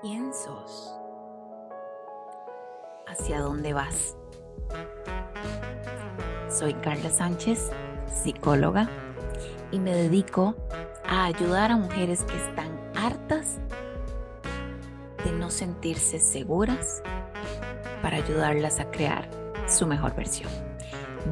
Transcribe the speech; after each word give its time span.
¿Quién 0.00 0.32
sos? 0.32 0.94
¿Hacia 3.08 3.40
dónde 3.40 3.72
vas? 3.72 4.16
Soy 6.48 6.74
Carla 6.74 7.10
Sánchez, 7.10 7.72
psicóloga, 8.06 8.88
y 9.72 9.80
me 9.80 9.92
dedico 9.92 10.54
a 11.04 11.24
ayudar 11.24 11.72
a 11.72 11.76
mujeres 11.76 12.22
que 12.22 12.36
están 12.36 12.80
hartas 12.94 13.58
de 15.24 15.32
no 15.32 15.50
sentirse 15.50 16.20
seguras 16.20 17.02
para 18.00 18.18
ayudarlas 18.18 18.78
a 18.78 18.92
crear 18.92 19.28
su 19.66 19.84
mejor 19.88 20.14
versión. 20.14 20.50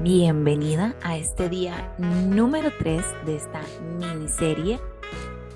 Bienvenida 0.03 0.97
a 1.05 1.17
este 1.17 1.49
día 1.49 1.95
número 1.99 2.73
3 2.81 3.05
de 3.27 3.37
esta 3.37 3.61
miniserie 3.97 4.81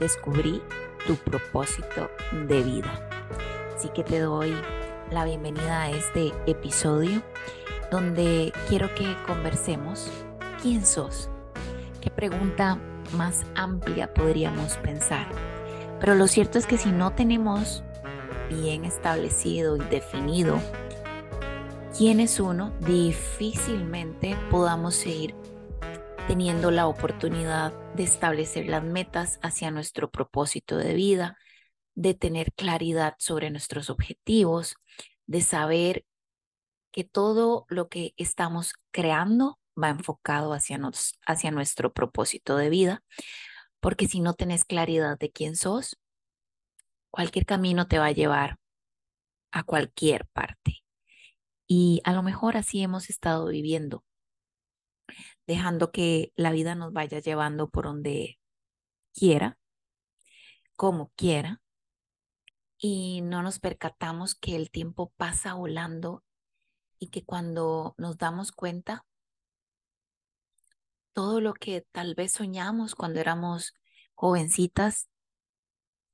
Descubrí 0.00 0.62
tu 1.06 1.16
propósito 1.16 2.10
de 2.48 2.62
vida. 2.62 3.08
Así 3.74 3.88
que 3.90 4.04
te 4.04 4.18
doy 4.18 4.54
la 5.10 5.24
bienvenida 5.24 5.82
a 5.82 5.90
este 5.90 6.32
episodio 6.46 7.22
donde 7.90 8.52
quiero 8.68 8.94
que 8.94 9.16
conversemos 9.26 10.10
quién 10.62 10.84
sos. 10.86 11.30
¿Qué 12.00 12.10
pregunta 12.10 12.78
más 13.16 13.44
amplia 13.54 14.12
podríamos 14.14 14.76
pensar? 14.78 15.26
Pero 16.00 16.14
lo 16.14 16.28
cierto 16.28 16.58
es 16.58 16.66
que 16.66 16.78
si 16.78 16.90
no 16.90 17.12
tenemos 17.12 17.82
bien 18.48 18.84
establecido 18.84 19.76
y 19.76 19.80
definido 19.80 20.58
quién 21.96 22.20
es 22.20 22.40
uno, 22.40 22.72
difícilmente 22.80 24.36
podamos 24.50 24.94
seguir 24.94 25.34
teniendo 26.30 26.70
la 26.70 26.86
oportunidad 26.86 27.72
de 27.96 28.04
establecer 28.04 28.68
las 28.68 28.84
metas 28.84 29.40
hacia 29.42 29.72
nuestro 29.72 30.12
propósito 30.12 30.76
de 30.76 30.94
vida, 30.94 31.36
de 31.96 32.14
tener 32.14 32.52
claridad 32.52 33.16
sobre 33.18 33.50
nuestros 33.50 33.90
objetivos, 33.90 34.76
de 35.26 35.40
saber 35.40 36.04
que 36.92 37.02
todo 37.02 37.66
lo 37.68 37.88
que 37.88 38.14
estamos 38.16 38.74
creando 38.92 39.58
va 39.76 39.88
enfocado 39.88 40.52
hacia, 40.52 40.78
nuestro 41.50 41.92
propósito 41.92 42.56
de 42.56 42.70
vida, 42.70 43.02
porque 43.80 44.06
si 44.06 44.20
no 44.20 44.34
tenés 44.34 44.64
claridad 44.64 45.18
de 45.18 45.32
quién 45.32 45.56
sos, 45.56 45.98
cualquier 47.10 47.44
camino 47.44 47.88
te 47.88 47.98
va 47.98 48.06
a 48.06 48.12
llevar 48.12 48.56
a 49.50 49.64
cualquier 49.64 50.28
parte. 50.28 50.84
Y 51.66 52.00
a 52.04 52.12
lo 52.12 52.22
mejor 52.22 52.56
así 52.56 52.80
hemos 52.84 53.10
estado 53.10 53.48
viviendo 53.48 54.04
dejando 55.50 55.90
que 55.90 56.32
la 56.36 56.52
vida 56.52 56.76
nos 56.76 56.92
vaya 56.92 57.18
llevando 57.18 57.68
por 57.68 57.86
donde 57.86 58.38
quiera, 59.12 59.58
como 60.76 61.10
quiera, 61.16 61.60
y 62.78 63.20
no 63.22 63.42
nos 63.42 63.58
percatamos 63.58 64.36
que 64.36 64.54
el 64.54 64.70
tiempo 64.70 65.12
pasa 65.16 65.54
volando 65.54 66.22
y 67.00 67.08
que 67.08 67.24
cuando 67.24 67.96
nos 67.98 68.16
damos 68.16 68.52
cuenta, 68.52 69.04
todo 71.12 71.40
lo 71.40 71.52
que 71.52 71.84
tal 71.90 72.14
vez 72.14 72.32
soñamos 72.32 72.94
cuando 72.94 73.18
éramos 73.18 73.74
jovencitas, 74.14 75.10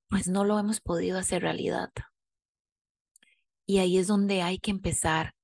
pues 0.08 0.28
no 0.28 0.44
lo 0.44 0.58
hemos 0.58 0.80
podido 0.80 1.18
hacer 1.18 1.42
realidad. 1.42 1.90
Y 3.66 3.78
ahí 3.78 3.98
es 3.98 4.06
donde 4.06 4.40
hay 4.40 4.58
que 4.58 4.70
empezar 4.70 5.35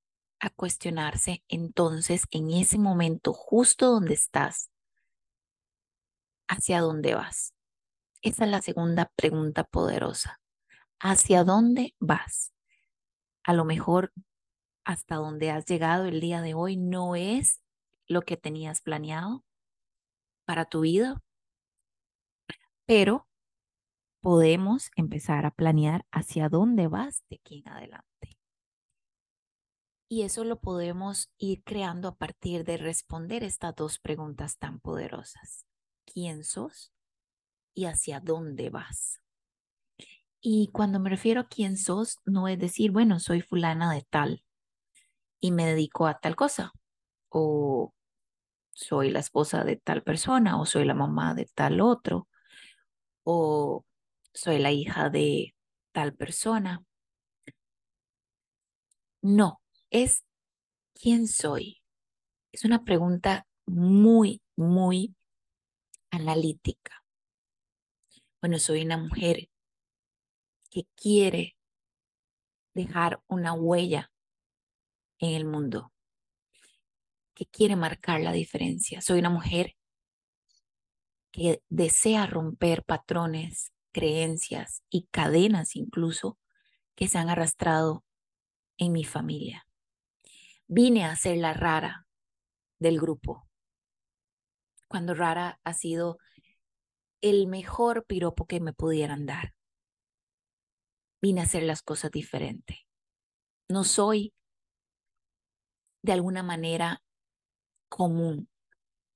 a 0.43 0.51
cuestionarse 0.51 1.45
entonces 1.49 2.25
en 2.33 2.51
ese 2.51 2.77
momento, 2.77 3.33
justo 3.33 3.93
donde 3.93 4.15
estás, 4.15 4.71
hacia 6.49 6.81
dónde 6.81 7.15
vas. 7.15 7.55
Esa 8.23 8.45
es 8.45 8.51
la 8.51 8.61
segunda 8.61 9.13
pregunta 9.15 9.63
poderosa. 9.63 10.41
¿Hacia 10.99 11.45
dónde 11.45 11.95
vas? 12.01 12.53
A 13.45 13.53
lo 13.53 13.65
mejor 13.65 14.13
hasta 14.85 15.15
donde 15.15 15.53
has 15.53 15.65
llegado 15.65 16.07
el 16.07 16.21
día 16.21 16.43
de 16.43 16.55
hoy 16.55 16.77
no 16.77 17.15
es 17.15 17.61
lo 18.09 18.23
que 18.23 18.37
tenías 18.37 18.81
planeado 18.81 19.45
para 20.45 20.65
tu 20.65 20.81
vida, 20.81 21.23
pero 22.85 23.29
podemos 24.21 24.91
empezar 24.97 25.47
a 25.47 25.53
planear 25.53 26.05
hacia 26.11 26.49
dónde 26.49 26.89
vas 26.89 27.23
de 27.31 27.37
aquí 27.37 27.63
en 27.65 27.69
adelante. 27.69 28.12
Y 30.13 30.25
eso 30.25 30.45
lo 30.45 30.61
podemos 30.61 31.33
ir 31.39 31.65
creando 31.65 32.07
a 32.07 32.15
partir 32.15 32.65
de 32.65 32.77
responder 32.77 33.43
estas 33.43 33.75
dos 33.75 33.99
preguntas 33.99 34.59
tan 34.59 34.79
poderosas. 34.79 35.65
¿Quién 36.05 36.45
sos? 36.45 36.93
¿Y 37.73 37.87
hacia 37.87 38.21
dónde 38.21 38.69
vas? 38.69 39.23
Y 40.43 40.69
cuando 40.71 41.01
me 41.01 41.09
refiero 41.09 41.41
a 41.41 41.49
quién 41.49 41.79
sos, 41.79 42.19
no 42.27 42.47
es 42.47 42.59
decir, 42.59 42.91
bueno, 42.91 43.21
soy 43.21 43.41
fulana 43.41 43.91
de 43.91 44.03
tal 44.03 44.45
y 45.41 45.51
me 45.51 45.65
dedico 45.65 46.07
a 46.07 46.21
tal 46.21 46.37
cosa. 46.37 46.75
O 47.31 47.95
soy 48.73 49.09
la 49.09 49.21
esposa 49.21 49.65
de 49.65 49.77
tal 49.77 50.03
persona, 50.03 50.61
o 50.61 50.67
soy 50.67 50.85
la 50.85 50.93
mamá 50.93 51.33
de 51.33 51.47
tal 51.55 51.81
otro, 51.81 52.29
o 53.25 53.87
soy 54.35 54.59
la 54.59 54.73
hija 54.73 55.09
de 55.09 55.55
tal 55.91 56.13
persona. 56.13 56.85
No, 59.23 59.62
es 59.93 60.25
¿quién 60.95 61.29
soy? 61.29 61.83
Es 62.51 62.65
una 62.65 62.83
pregunta 62.83 63.47
muy, 63.67 64.43
muy 64.57 65.15
analítica. 66.11 67.05
Bueno, 68.41 68.59
soy 68.59 68.83
una 68.83 68.97
mujer 68.97 69.51
que 70.71 70.85
quiere 70.97 71.57
dejar 72.75 73.23
una 73.29 73.53
huella 73.53 74.11
en 75.19 75.35
el 75.35 75.45
mundo, 75.45 75.93
que 77.35 77.45
quiere 77.47 77.77
marcar 77.77 78.23
la 78.23 78.33
diferencia. 78.33 79.03
Soy 79.03 79.19
una 79.19 79.31
mujer 79.31 79.77
que 81.31 81.63
desea 81.69 82.27
romper 82.27 82.83
patrones, 82.83 83.73
creencias 83.93 84.83
y 84.89 85.07
cadenas 85.11 85.77
incluso 85.77 86.39
que 86.95 87.09
se 87.09 87.19
han 87.19 87.29
arrastrado 87.29 88.05
en 88.79 88.93
mi 88.93 89.05
familia 89.05 89.67
vine 90.73 91.05
a 91.05 91.15
ser 91.17 91.37
la 91.37 91.53
rara 91.53 92.07
del 92.79 92.99
grupo. 92.99 93.47
Cuando 94.89 95.13
rara 95.13 95.61
ha 95.65 95.75
sido 95.75 96.17
el 97.21 97.47
mejor 97.47 98.07
piropo 98.07 98.47
que 98.47 98.59
me 98.59 98.73
pudieran 98.73 99.27
dar. 99.27 99.53
Vine 101.21 101.43
a 101.43 101.45
hacer 101.45 101.65
las 101.65 101.83
cosas 101.83 102.11
diferentes. 102.11 102.79
No 103.69 103.85
soy 103.85 104.33
de 106.01 106.13
alguna 106.13 106.43
manera 106.43 107.03
común, 107.91 108.49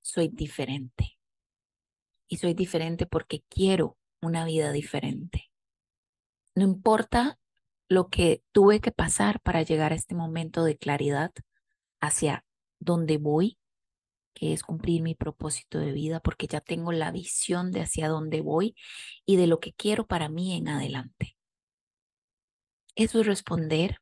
soy 0.02 0.28
diferente. 0.28 1.18
Y 2.28 2.36
soy 2.36 2.52
diferente 2.52 3.06
porque 3.06 3.44
quiero 3.48 3.96
una 4.20 4.44
vida 4.44 4.72
diferente. 4.72 5.50
No 6.54 6.64
importa 6.64 7.38
lo 7.88 8.08
que 8.08 8.42
tuve 8.52 8.80
que 8.80 8.92
pasar 8.92 9.40
para 9.40 9.62
llegar 9.62 9.92
a 9.92 9.96
este 9.96 10.14
momento 10.14 10.64
de 10.64 10.76
claridad 10.76 11.32
hacia 12.00 12.44
dónde 12.78 13.18
voy, 13.18 13.58
que 14.34 14.52
es 14.52 14.62
cumplir 14.62 15.02
mi 15.02 15.14
propósito 15.14 15.78
de 15.78 15.92
vida, 15.92 16.20
porque 16.20 16.46
ya 16.46 16.60
tengo 16.60 16.92
la 16.92 17.10
visión 17.10 17.72
de 17.72 17.82
hacia 17.82 18.08
dónde 18.08 18.40
voy 18.40 18.74
y 19.24 19.36
de 19.36 19.46
lo 19.46 19.60
que 19.60 19.72
quiero 19.72 20.06
para 20.06 20.28
mí 20.28 20.54
en 20.54 20.68
adelante. 20.68 21.36
Eso 22.94 23.20
es 23.20 23.26
responder 23.26 24.00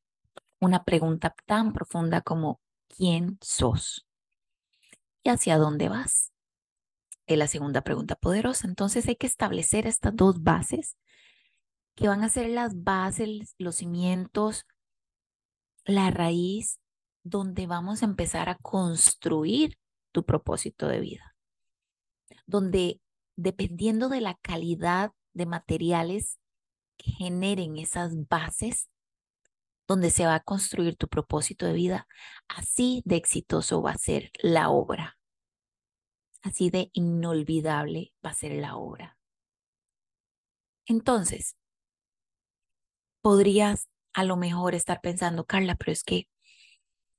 una 0.60 0.84
pregunta 0.84 1.34
tan 1.46 1.72
profunda 1.72 2.20
como 2.20 2.60
¿quién 2.88 3.38
sos? 3.40 4.06
¿Y 5.22 5.30
hacia 5.30 5.58
dónde 5.58 5.88
vas? 5.88 6.32
Es 7.26 7.38
la 7.38 7.46
segunda 7.46 7.82
pregunta 7.82 8.16
poderosa. 8.16 8.66
Entonces 8.66 9.08
hay 9.08 9.16
que 9.16 9.26
establecer 9.26 9.86
estas 9.86 10.14
dos 10.14 10.42
bases 10.42 10.96
que 11.94 12.08
van 12.08 12.24
a 12.24 12.28
ser 12.28 12.48
las 12.50 12.82
bases, 12.82 13.54
los 13.58 13.76
cimientos, 13.76 14.66
la 15.84 16.10
raíz, 16.10 16.80
donde 17.22 17.66
vamos 17.66 18.02
a 18.02 18.06
empezar 18.06 18.48
a 18.48 18.56
construir 18.56 19.78
tu 20.12 20.24
propósito 20.24 20.88
de 20.88 21.00
vida. 21.00 21.36
Donde 22.46 23.00
dependiendo 23.36 24.08
de 24.08 24.20
la 24.20 24.34
calidad 24.34 25.12
de 25.32 25.46
materiales 25.46 26.38
que 26.96 27.10
generen 27.10 27.76
esas 27.78 28.12
bases, 28.28 28.88
donde 29.86 30.10
se 30.10 30.26
va 30.26 30.36
a 30.36 30.42
construir 30.42 30.96
tu 30.96 31.08
propósito 31.08 31.66
de 31.66 31.72
vida, 31.72 32.06
así 32.48 33.02
de 33.04 33.16
exitoso 33.16 33.82
va 33.82 33.92
a 33.92 33.98
ser 33.98 34.30
la 34.42 34.70
obra. 34.70 35.18
Así 36.42 36.70
de 36.70 36.90
inolvidable 36.92 38.12
va 38.24 38.30
a 38.30 38.34
ser 38.34 38.52
la 38.52 38.76
obra. 38.76 39.18
Entonces, 40.86 41.56
podrías 43.24 43.88
a 44.12 44.22
lo 44.22 44.36
mejor 44.36 44.74
estar 44.74 45.00
pensando, 45.00 45.46
Carla, 45.46 45.76
pero 45.76 45.92
es 45.92 46.04
que, 46.04 46.28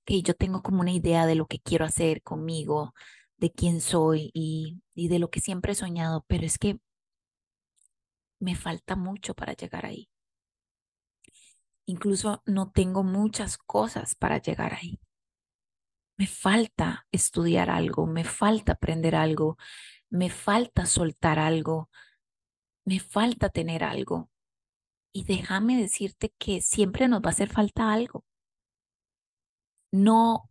que 0.05 0.21
yo 0.21 0.35
tengo 0.35 0.61
como 0.61 0.81
una 0.81 0.91
idea 0.91 1.25
de 1.25 1.33
lo 1.35 1.47
que 1.47 1.59
quiero 1.59 1.83
hacer 1.83 2.21
conmigo, 2.21 2.93
de 3.37 3.51
quién 3.51 3.81
soy 3.81 4.29
y, 4.33 4.83
y 4.93 5.07
de 5.07 5.17
lo 5.17 5.31
que 5.31 5.39
siempre 5.41 5.71
he 5.73 5.75
soñado, 5.75 6.23
pero 6.27 6.45
es 6.45 6.59
que 6.59 6.77
me 8.39 8.55
falta 8.55 8.95
mucho 8.95 9.33
para 9.33 9.53
llegar 9.53 9.85
ahí. 9.87 10.07
Incluso 11.87 12.43
no 12.45 12.69
tengo 12.69 13.03
muchas 13.03 13.57
cosas 13.57 14.13
para 14.13 14.37
llegar 14.39 14.75
ahí. 14.75 14.99
Me 16.17 16.27
falta 16.27 17.07
estudiar 17.11 17.71
algo, 17.71 18.05
me 18.05 18.23
falta 18.25 18.73
aprender 18.73 19.15
algo, 19.15 19.57
me 20.11 20.29
falta 20.29 20.85
soltar 20.85 21.39
algo, 21.39 21.89
me 22.85 22.99
falta 22.99 23.49
tener 23.49 23.83
algo. 23.83 24.29
Y 25.15 25.23
déjame 25.23 25.77
decirte 25.77 26.33
que 26.37 26.59
siempre 26.59 27.07
nos 27.07 27.21
va 27.21 27.27
a 27.27 27.29
hacer 27.29 27.47
falta 27.47 27.93
algo. 27.93 28.25
No, 29.89 30.49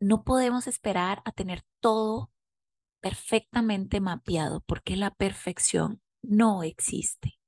no 0.00 0.22
podemos 0.22 0.66
esperar 0.66 1.22
a 1.24 1.32
tener 1.32 1.62
todo 1.80 2.30
perfectamente 3.00 4.02
mapeado 4.02 4.60
porque 4.66 4.96
la 4.96 5.14
perfección 5.14 6.02
no 6.20 6.62
existe. 6.62 7.38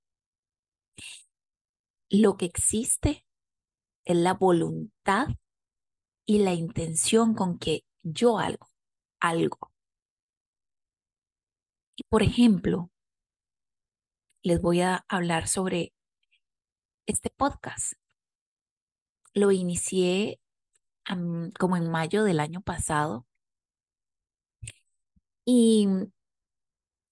Lo 2.08 2.38
que 2.38 2.46
existe 2.46 3.26
es 4.06 4.16
la 4.16 4.32
voluntad 4.32 5.26
y 6.24 6.38
la 6.38 6.54
intención 6.54 7.34
con 7.34 7.58
que 7.58 7.84
yo 8.02 8.38
algo, 8.38 8.70
algo. 9.20 9.70
Y 11.94 12.04
por 12.04 12.22
ejemplo, 12.22 12.90
les 14.42 14.62
voy 14.62 14.80
a 14.80 15.04
hablar 15.08 15.46
sobre 15.46 15.92
este 17.06 17.30
podcast. 17.30 17.94
Lo 19.32 19.50
inicié 19.52 20.40
como 21.58 21.76
en 21.76 21.90
mayo 21.90 22.24
del 22.24 22.40
año 22.40 22.62
pasado 22.62 23.26
y 25.44 25.86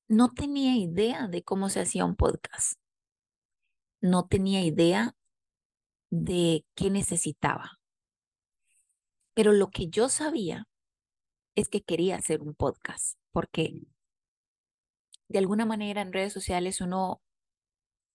no 0.08 0.30
tenía 0.30 0.76
idea 0.76 1.28
de 1.28 1.42
cómo 1.42 1.68
se 1.68 1.80
hacía 1.80 2.04
un 2.04 2.16
podcast. 2.16 2.78
No 4.00 4.26
tenía 4.26 4.64
idea 4.64 5.14
de 6.10 6.64
qué 6.74 6.90
necesitaba. 6.90 7.78
Pero 9.34 9.52
lo 9.52 9.70
que 9.70 9.88
yo 9.88 10.08
sabía 10.08 10.68
es 11.54 11.68
que 11.68 11.82
quería 11.82 12.16
hacer 12.16 12.42
un 12.42 12.54
podcast, 12.54 13.18
porque 13.30 13.82
de 15.28 15.38
alguna 15.38 15.64
manera 15.64 16.02
en 16.02 16.12
redes 16.12 16.32
sociales 16.32 16.80
uno 16.80 17.22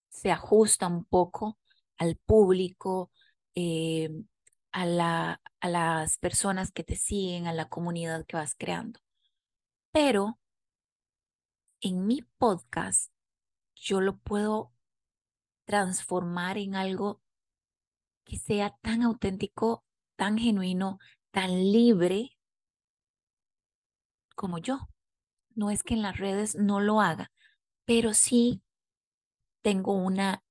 se 0.10 0.32
ajusta 0.32 0.88
un 0.88 1.06
poco 1.06 1.58
al 1.98 2.18
público, 2.18 3.12
eh, 3.56 4.10
a, 4.72 4.86
la, 4.86 5.42
a 5.60 5.70
las 5.70 6.18
personas 6.18 6.72
que 6.72 6.84
te 6.84 6.96
siguen, 6.96 7.48
a 7.48 7.54
la 7.54 7.70
comunidad 7.70 8.26
que 8.26 8.38
vas 8.38 8.56
creando. 8.56 9.00
Pero 9.92 10.40
en 11.82 12.06
mi 12.08 12.22
podcast 12.38 13.12
yo 13.76 14.02
lo 14.02 14.18
puedo 14.18 14.74
transformar 15.66 16.58
en 16.58 16.76
algo 16.76 17.22
que 18.26 18.38
sea 18.38 18.76
tan 18.82 19.04
auténtico, 19.04 19.86
tan 20.16 20.38
genuino, 20.38 21.00
tan 21.32 21.52
libre 21.72 22.38
como 24.36 24.58
yo. 24.60 24.90
No 25.56 25.72
es 25.72 25.84
que 25.84 25.96
en 25.96 26.02
las 26.04 26.18
redes 26.18 26.56
no 26.56 26.80
lo 26.80 27.02
haga, 27.02 27.32
pero 27.86 28.14
sí 28.14 28.62
tengo 29.62 29.94
una 29.94 30.44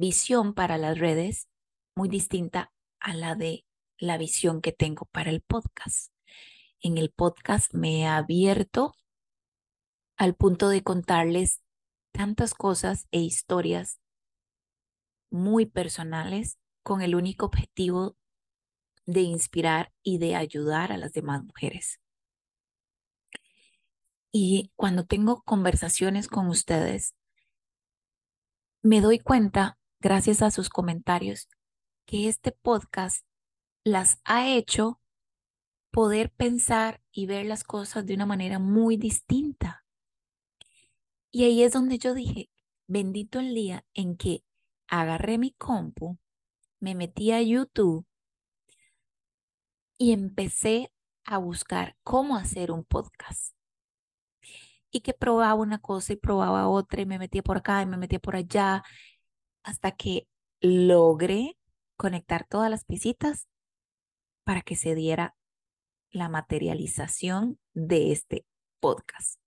visión 0.00 0.54
para 0.54 0.78
las 0.78 0.98
redes 0.98 1.46
muy 1.94 2.08
distinta 2.08 2.72
a 3.00 3.12
la 3.12 3.34
de 3.34 3.66
la 3.98 4.16
visión 4.16 4.62
que 4.62 4.72
tengo 4.72 5.04
para 5.04 5.28
el 5.28 5.42
podcast. 5.42 6.10
En 6.80 6.96
el 6.96 7.10
podcast 7.10 7.74
me 7.74 8.00
he 8.00 8.06
abierto 8.06 8.96
al 10.16 10.34
punto 10.34 10.70
de 10.70 10.82
contarles 10.82 11.60
tantas 12.12 12.54
cosas 12.54 13.08
e 13.10 13.20
historias 13.20 14.00
muy 15.30 15.66
personales 15.66 16.58
con 16.82 17.02
el 17.02 17.14
único 17.14 17.44
objetivo 17.44 18.16
de 19.04 19.20
inspirar 19.20 19.92
y 20.02 20.16
de 20.16 20.34
ayudar 20.34 20.92
a 20.92 20.96
las 20.96 21.12
demás 21.12 21.44
mujeres. 21.44 22.00
Y 24.32 24.72
cuando 24.76 25.04
tengo 25.04 25.42
conversaciones 25.42 26.26
con 26.26 26.48
ustedes, 26.48 27.14
me 28.82 29.02
doy 29.02 29.18
cuenta, 29.18 29.76
gracias 30.00 30.42
a 30.42 30.50
sus 30.50 30.70
comentarios, 30.70 31.48
que 32.06 32.28
este 32.28 32.52
podcast 32.52 33.24
las 33.84 34.20
ha 34.24 34.48
hecho 34.48 35.00
poder 35.90 36.30
pensar 36.30 37.02
y 37.12 37.26
ver 37.26 37.46
las 37.46 37.64
cosas 37.64 38.06
de 38.06 38.14
una 38.14 38.26
manera 38.26 38.58
muy 38.58 38.96
distinta. 38.96 39.84
Y 41.30 41.44
ahí 41.44 41.62
es 41.62 41.72
donde 41.72 41.98
yo 41.98 42.14
dije, 42.14 42.50
bendito 42.86 43.38
el 43.40 43.54
día 43.54 43.84
en 43.94 44.16
que 44.16 44.42
agarré 44.88 45.38
mi 45.38 45.52
compu, 45.52 46.18
me 46.80 46.94
metí 46.94 47.32
a 47.32 47.42
YouTube 47.42 48.06
y 49.98 50.12
empecé 50.12 50.90
a 51.24 51.38
buscar 51.38 51.96
cómo 52.02 52.36
hacer 52.36 52.72
un 52.72 52.84
podcast. 52.84 53.54
Y 54.90 55.02
que 55.02 55.12
probaba 55.12 55.54
una 55.54 55.78
cosa 55.78 56.14
y 56.14 56.16
probaba 56.16 56.68
otra 56.68 57.02
y 57.02 57.06
me 57.06 57.18
metía 57.18 57.42
por 57.42 57.58
acá 57.58 57.82
y 57.82 57.86
me 57.86 57.96
metía 57.96 58.18
por 58.18 58.34
allá 58.34 58.82
hasta 59.62 59.92
que 59.92 60.26
logré 60.60 61.56
conectar 61.96 62.46
todas 62.46 62.70
las 62.70 62.84
piecitas 62.84 63.48
para 64.44 64.62
que 64.62 64.76
se 64.76 64.94
diera 64.94 65.36
la 66.10 66.28
materialización 66.28 67.58
de 67.72 68.12
este 68.12 68.46
podcast. 68.80 69.38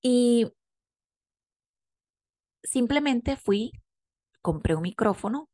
Y 0.00 0.52
simplemente 2.62 3.36
fui, 3.36 3.72
compré 4.42 4.74
un 4.74 4.82
micrófono, 4.82 5.48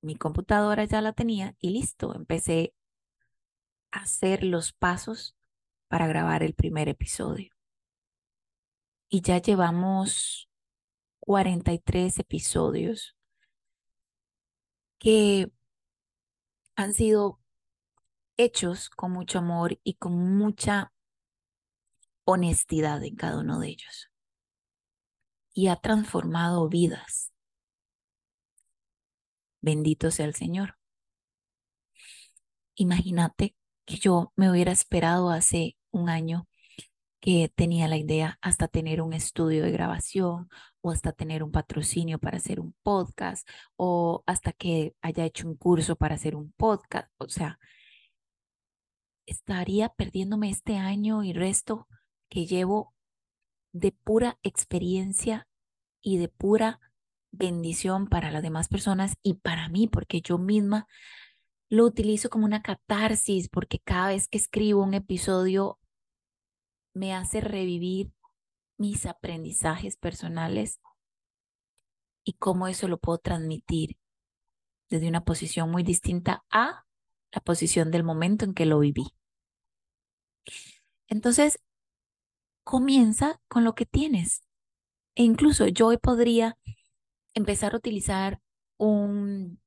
mi 0.00 0.16
computadora 0.16 0.84
ya 0.84 1.00
la 1.00 1.12
tenía 1.12 1.56
y 1.58 1.70
listo, 1.70 2.14
empecé 2.14 2.74
a 3.90 4.00
hacer 4.00 4.44
los 4.44 4.72
pasos 4.72 5.36
para 5.88 6.06
grabar 6.06 6.42
el 6.42 6.54
primer 6.54 6.88
episodio. 6.88 7.52
Y 9.08 9.22
ya 9.22 9.38
llevamos 9.38 10.48
43 11.26 12.20
episodios 12.20 13.16
que 14.98 15.50
han 16.76 16.94
sido 16.94 17.40
hechos 18.36 18.88
con 18.90 19.10
mucho 19.10 19.38
amor 19.40 19.78
y 19.82 19.94
con 19.94 20.36
mucha 20.36 20.92
honestidad 22.24 23.02
en 23.02 23.16
cada 23.16 23.40
uno 23.40 23.58
de 23.58 23.68
ellos. 23.68 24.10
Y 25.52 25.66
ha 25.66 25.76
transformado 25.76 26.68
vidas. 26.68 27.32
Bendito 29.60 30.12
sea 30.12 30.26
el 30.26 30.34
Señor. 30.34 30.78
Imagínate 32.76 33.56
que 33.84 33.96
yo 33.96 34.32
me 34.36 34.48
hubiera 34.48 34.70
esperado 34.70 35.30
hace 35.30 35.76
un 35.90 36.08
año 36.08 36.46
que 37.20 37.50
tenía 37.52 37.88
la 37.88 37.96
idea 37.96 38.38
hasta 38.40 38.68
tener 38.68 39.00
un 39.02 39.12
estudio 39.12 39.64
de 39.64 39.72
grabación 39.72 40.48
o 40.86 40.92
hasta 40.92 41.12
tener 41.12 41.42
un 41.42 41.50
patrocinio 41.50 42.18
para 42.18 42.36
hacer 42.36 42.60
un 42.60 42.74
podcast 42.82 43.48
o 43.76 44.22
hasta 44.26 44.52
que 44.52 44.94
haya 45.00 45.24
hecho 45.24 45.48
un 45.48 45.56
curso 45.56 45.96
para 45.96 46.14
hacer 46.14 46.36
un 46.36 46.52
podcast. 46.52 47.08
O 47.18 47.28
sea, 47.28 47.58
estaría 49.26 49.88
perdiéndome 49.88 50.50
este 50.50 50.76
año 50.76 51.24
y 51.24 51.32
resto 51.32 51.88
que 52.28 52.46
llevo 52.46 52.94
de 53.72 53.92
pura 53.92 54.38
experiencia 54.42 55.48
y 56.00 56.18
de 56.18 56.28
pura 56.28 56.80
bendición 57.32 58.06
para 58.06 58.30
las 58.30 58.42
demás 58.42 58.68
personas 58.68 59.16
y 59.22 59.34
para 59.34 59.68
mí, 59.68 59.88
porque 59.88 60.20
yo 60.20 60.38
misma 60.38 60.86
lo 61.68 61.84
utilizo 61.84 62.30
como 62.30 62.44
una 62.44 62.62
catarsis, 62.62 63.48
porque 63.48 63.80
cada 63.80 64.08
vez 64.08 64.28
que 64.28 64.38
escribo 64.38 64.82
un 64.82 64.94
episodio 64.94 65.80
me 66.94 67.12
hace 67.12 67.40
revivir 67.40 68.12
mis 68.78 69.06
aprendizajes 69.06 69.96
personales 69.96 70.80
y 72.24 72.34
cómo 72.34 72.68
eso 72.68 72.88
lo 72.88 72.98
puedo 72.98 73.18
transmitir 73.18 73.98
desde 74.88 75.08
una 75.08 75.24
posición 75.24 75.70
muy 75.70 75.82
distinta 75.82 76.44
a 76.50 76.84
la 77.32 77.40
posición 77.40 77.90
del 77.90 78.04
momento 78.04 78.44
en 78.44 78.54
que 78.54 78.66
lo 78.66 78.78
viví. 78.78 79.06
Entonces, 81.08 81.58
comienza 82.64 83.40
con 83.48 83.64
lo 83.64 83.74
que 83.74 83.86
tienes. 83.86 84.42
E 85.14 85.22
incluso 85.22 85.66
yo 85.68 85.88
hoy 85.88 85.98
podría 85.98 86.58
empezar 87.34 87.74
a 87.74 87.78
utilizar 87.78 88.40
un 88.76 89.60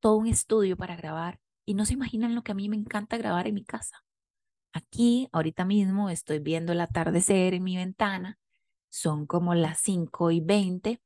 todo 0.00 0.16
un 0.16 0.26
estudio 0.26 0.76
para 0.76 0.96
grabar 0.96 1.40
y 1.64 1.74
no 1.74 1.84
se 1.86 1.94
imaginan 1.94 2.34
lo 2.34 2.42
que 2.42 2.52
a 2.52 2.54
mí 2.54 2.68
me 2.68 2.76
encanta 2.76 3.16
grabar 3.16 3.46
en 3.46 3.54
mi 3.54 3.64
casa. 3.64 4.04
Aquí, 4.76 5.30
ahorita 5.32 5.64
mismo, 5.64 6.10
estoy 6.10 6.38
viendo 6.38 6.72
el 6.72 6.82
atardecer 6.82 7.54
en 7.54 7.64
mi 7.64 7.78
ventana. 7.78 8.38
Son 8.90 9.24
como 9.26 9.54
las 9.54 9.80
5 9.80 10.30
y 10.30 10.40
20. 10.40 11.00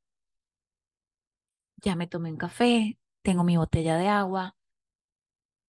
Ya 1.77 1.95
me 1.95 2.05
tomé 2.05 2.31
un 2.31 2.37
café, 2.37 2.99
tengo 3.21 3.45
mi 3.45 3.55
botella 3.55 3.95
de 3.95 4.09
agua 4.09 4.57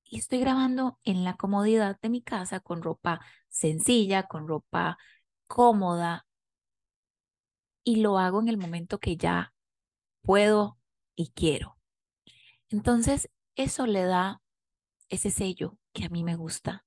y 0.03 0.19
estoy 0.19 0.41
grabando 0.41 0.99
en 1.05 1.23
la 1.23 1.37
comodidad 1.37 1.97
de 2.01 2.09
mi 2.09 2.23
casa 2.23 2.59
con 2.59 2.83
ropa 2.83 3.21
sencilla, 3.49 4.25
con 4.25 4.49
ropa 4.49 4.99
cómoda. 5.47 6.27
Y 7.85 8.01
lo 8.01 8.19
hago 8.19 8.41
en 8.41 8.49
el 8.49 8.59
momento 8.59 8.99
que 8.99 9.17
ya 9.17 9.55
puedo 10.23 10.77
y 11.15 11.31
quiero. 11.31 11.79
Entonces, 12.69 13.31
eso 13.55 13.87
le 13.87 14.03
da 14.03 14.43
ese 15.09 15.31
sello 15.31 15.79
que 15.93 16.07
a 16.07 16.09
mí 16.09 16.25
me 16.25 16.35
gusta 16.35 16.85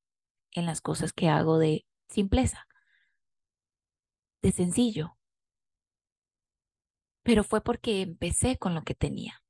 en 0.55 0.65
las 0.65 0.81
cosas 0.81 1.13
que 1.13 1.29
hago 1.29 1.59
de 1.59 1.85
simpleza, 2.07 2.67
de 4.41 4.51
sencillo. 4.51 5.17
Pero 7.23 7.43
fue 7.43 7.61
porque 7.61 8.01
empecé 8.01 8.57
con 8.57 8.73
lo 8.73 8.83
que 8.83 8.95
tenía. 8.95 9.43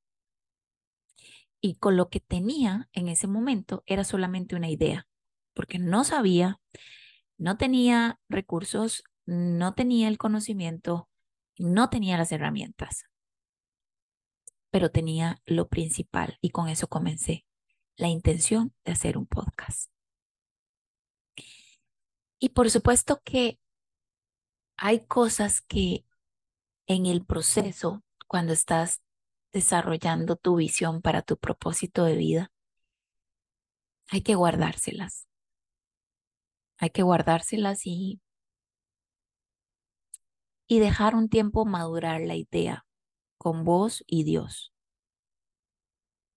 Y 1.62 1.76
con 1.76 1.98
lo 1.98 2.10
que 2.10 2.20
tenía 2.20 2.90
en 2.94 3.08
ese 3.08 3.28
momento 3.28 3.84
era 3.86 4.04
solamente 4.04 4.56
una 4.56 4.70
idea, 4.70 5.08
porque 5.54 5.80
no 5.80 6.04
sabía, 6.04 6.60
no 7.38 7.58
tenía 7.58 8.20
recursos, 8.30 9.04
no 9.26 9.74
tenía 9.74 10.08
el 10.08 10.18
conocimiento, 10.18 11.10
no 11.58 11.90
tenía 11.90 12.18
las 12.18 12.32
herramientas, 12.32 13.06
pero 14.70 14.92
tenía 14.92 15.42
lo 15.46 15.68
principal 15.68 16.38
y 16.42 16.50
con 16.52 16.70
eso 16.70 16.88
comencé, 16.88 17.46
la 17.96 18.10
intención 18.10 18.74
de 18.84 18.92
hacer 18.92 19.18
un 19.18 19.26
podcast. 19.26 19.95
Y 22.40 22.50
por 22.50 22.70
supuesto 22.70 23.22
que 23.24 23.60
hay 24.78 25.06
cosas 25.06 25.62
que 25.62 26.06
en 26.88 27.06
el 27.06 27.26
proceso, 27.26 28.04
cuando 28.28 28.54
estás 28.54 29.02
desarrollando 29.54 30.36
tu 30.36 30.58
visión 30.58 31.02
para 31.02 31.22
tu 31.22 31.38
propósito 31.38 32.04
de 32.04 32.18
vida, 32.18 32.52
hay 34.10 34.22
que 34.22 34.36
guardárselas. 34.36 35.28
Hay 36.78 36.90
que 36.90 37.04
guardárselas 37.04 37.86
y, 37.86 38.22
y 40.68 40.80
dejar 40.80 41.16
un 41.16 41.30
tiempo 41.30 41.66
madurar 41.66 42.22
la 42.22 42.36
idea 42.36 42.86
con 43.38 43.64
vos 43.64 44.04
y 44.08 44.24
Dios. 44.26 44.74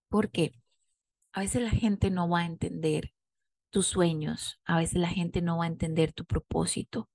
Porque 0.08 0.52
a 1.32 1.40
veces 1.40 1.62
la 1.62 1.70
gente 1.70 2.10
no 2.10 2.28
va 2.28 2.40
a 2.40 2.46
entender 2.46 3.12
tus 3.70 3.86
sueños, 3.86 4.60
a 4.64 4.78
veces 4.78 4.96
la 5.00 5.08
gente 5.08 5.42
no 5.42 5.58
va 5.58 5.64
a 5.64 5.68
entender 5.68 6.12
tu 6.12 6.24
propósito. 6.24 7.08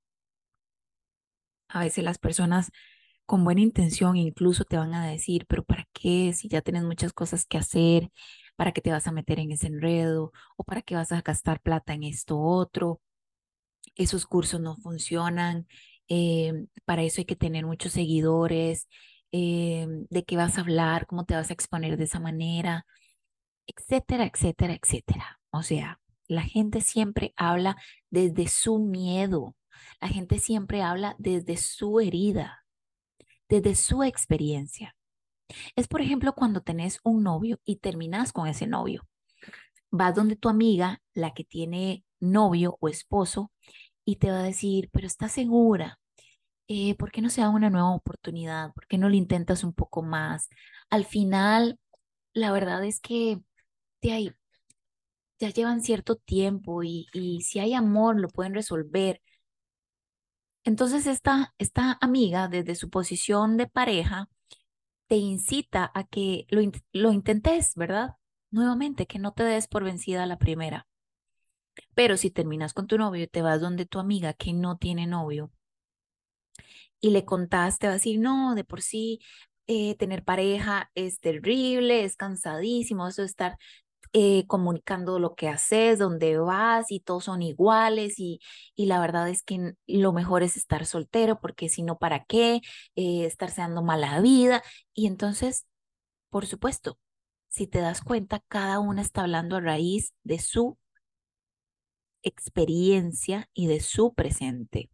A 1.68 1.80
veces 1.80 2.04
las 2.04 2.18
personas 2.20 2.72
con 3.26 3.44
buena 3.44 3.62
intención 3.62 4.18
incluso 4.18 4.66
te 4.66 4.78
van 4.78 4.94
a 4.94 5.08
decir, 5.08 5.46
pero 5.48 5.64
¿para 5.64 5.88
qué? 5.94 6.34
Si 6.34 6.48
ya 6.50 6.62
tienes 6.62 6.84
muchas 6.84 7.14
cosas 7.14 7.46
que 7.46 7.58
hacer, 7.58 8.12
¿para 8.56 8.72
qué 8.74 8.82
te 8.82 8.92
vas 8.92 9.08
a 9.08 9.12
meter 9.12 9.40
en 9.40 9.52
ese 9.52 9.68
enredo? 9.68 10.32
¿O 10.58 10.64
para 10.64 10.82
qué 10.82 10.96
vas 10.96 11.12
a 11.12 11.22
gastar 11.22 11.62
plata 11.62 11.94
en 11.94 12.04
esto 12.04 12.40
otro? 12.40 13.02
Esos 13.96 14.26
cursos 14.26 14.62
no 14.62 14.78
funcionan, 14.78 15.68
eh, 16.10 16.54
para 16.86 17.04
eso 17.04 17.22
hay 17.22 17.26
que 17.26 17.36
tener 17.36 17.66
muchos 17.66 17.94
seguidores, 17.94 18.88
eh, 19.32 19.88
de 20.10 20.24
qué 20.26 20.38
vas 20.38 20.58
a 20.58 20.62
hablar, 20.62 21.08
cómo 21.08 21.26
te 21.26 21.36
vas 21.36 21.50
a 21.50 21.54
exponer 21.54 21.98
de 21.98 22.06
esa 22.06 22.20
manera, 22.20 22.86
etcétera, 23.68 24.26
etcétera, 24.26 24.76
etcétera. 24.82 25.40
O 25.52 25.64
sea, 25.64 26.00
la 26.28 26.44
gente 26.44 26.82
siempre 26.82 27.34
habla 27.36 27.78
desde 28.10 28.48
su 28.48 28.80
miedo, 28.80 29.56
la 30.02 30.08
gente 30.08 30.40
siempre 30.40 30.82
habla 30.82 31.16
desde 31.18 31.58
su 31.58 32.00
herida, 32.00 32.66
desde 33.50 33.76
su 33.76 34.04
experiencia. 34.04 34.96
Es, 35.76 35.88
por 35.88 36.02
ejemplo, 36.02 36.34
cuando 36.34 36.62
tenés 36.62 37.00
un 37.04 37.24
novio 37.24 37.60
y 37.66 37.78
terminas 37.78 38.32
con 38.34 38.48
ese 38.48 38.68
novio. 38.68 39.08
Vas 39.92 40.16
donde 40.16 40.36
tu 40.36 40.50
amiga, 40.50 41.02
la 41.14 41.34
que 41.34 41.44
tiene 41.44 42.04
novio 42.20 42.78
o 42.80 42.90
esposo, 42.90 43.52
y 44.06 44.18
te 44.18 44.32
va 44.32 44.40
a 44.40 44.44
decir, 44.44 44.90
pero 44.92 45.08
¿estás 45.08 45.32
segura? 45.32 46.00
Eh, 46.68 46.96
¿Por 46.96 47.12
qué 47.12 47.22
no 47.22 47.30
se 47.30 47.42
da 47.42 47.50
una 47.50 47.70
nueva 47.70 47.94
oportunidad? 47.94 48.74
¿Por 48.74 48.88
qué 48.88 48.98
no 48.98 49.10
lo 49.10 49.16
intentas 49.16 49.64
un 49.64 49.74
poco 49.74 50.02
más? 50.02 50.50
Al 50.90 51.06
final, 51.06 51.80
la 52.34 52.52
verdad 52.52 52.84
es 52.86 53.00
que 53.00 53.40
de 54.02 54.12
ahí 54.12 54.32
ya 55.44 55.50
llevan 55.50 55.82
cierto 55.82 56.16
tiempo 56.16 56.84
y, 56.84 57.08
si 57.42 57.60
hay 57.60 57.74
amor 57.74 58.20
lo 58.20 58.30
pueden 58.30 58.54
resolver. 58.54 59.22
Entonces 60.64 61.06
esta, 61.06 61.54
esta 61.58 61.98
amiga 62.02 62.48
desde 62.48 62.76
su 62.76 62.90
posición 62.90 63.58
de 63.58 63.68
pareja 63.68 64.30
te 65.08 65.18
incita 65.18 65.92
a 65.94 66.06
que 66.06 66.46
lo, 66.50 66.62
lo 66.94 67.12
intentes, 67.12 67.76
¿verdad? 67.76 68.16
Nuevamente, 68.52 69.06
que 69.06 69.20
no 69.20 69.34
te 69.34 69.44
des 69.44 69.68
por 69.68 69.84
vencida 69.84 70.26
la 70.26 70.38
primera. 70.38 70.88
Pero 71.94 72.16
si 72.18 72.32
terminas 72.32 72.74
con 72.74 72.88
tu 72.88 72.98
novio 72.98 73.28
te 73.28 73.42
vas 73.42 73.60
donde 73.60 73.86
tu 73.86 74.00
amiga 74.00 74.34
que 74.34 74.54
no 74.54 74.78
tiene 74.78 75.08
novio 75.08 75.52
y 77.02 77.10
le 77.10 77.26
contaste, 77.26 77.82
te 77.82 77.88
va 77.88 77.94
a 77.94 77.96
decir, 77.96 78.20
no, 78.20 78.56
de 78.56 78.64
por 78.64 78.82
sí 78.82 79.20
eh, 79.68 79.96
tener 79.98 80.24
pareja 80.24 80.92
es 80.96 81.20
terrible, 81.20 82.06
es 82.06 82.16
cansadísimo, 82.16 83.08
eso 83.08 83.24
de 83.24 83.28
estar 83.28 83.58
eh, 84.14 84.46
comunicando 84.48 85.20
lo 85.20 85.36
que 85.36 85.50
haces, 85.50 86.00
dónde 86.00 86.38
vas 86.38 86.92
y 86.92 87.00
todos 87.00 87.26
son 87.26 87.42
iguales 87.42 88.20
y, 88.20 88.40
y, 88.76 88.86
la 88.86 89.00
verdad 89.00 89.30
es 89.30 89.44
que 89.44 89.74
lo 89.88 90.14
mejor 90.14 90.44
es 90.44 90.56
estar 90.58 90.86
soltero 90.86 91.40
porque 91.42 91.70
si 91.70 91.84
no, 91.84 91.98
¿para 91.98 92.24
qué? 92.26 92.62
Eh, 92.96 93.26
estarse 93.26 93.62
dando 93.62 93.84
mala 93.84 94.22
vida. 94.22 94.64
Y 94.94 95.08
entonces, 95.08 95.66
por 96.30 96.46
supuesto, 96.48 97.00
si 97.50 97.68
te 97.68 97.80
das 97.80 98.02
cuenta, 98.02 98.44
cada 98.48 98.80
una 98.80 99.02
está 99.02 99.22
hablando 99.22 99.58
a 99.58 99.62
raíz 99.62 100.14
de 100.24 100.40
su 100.40 100.78
experiencia 102.24 103.50
y 103.54 103.68
de 103.68 103.80
su 103.80 104.14
presente. 104.14 104.90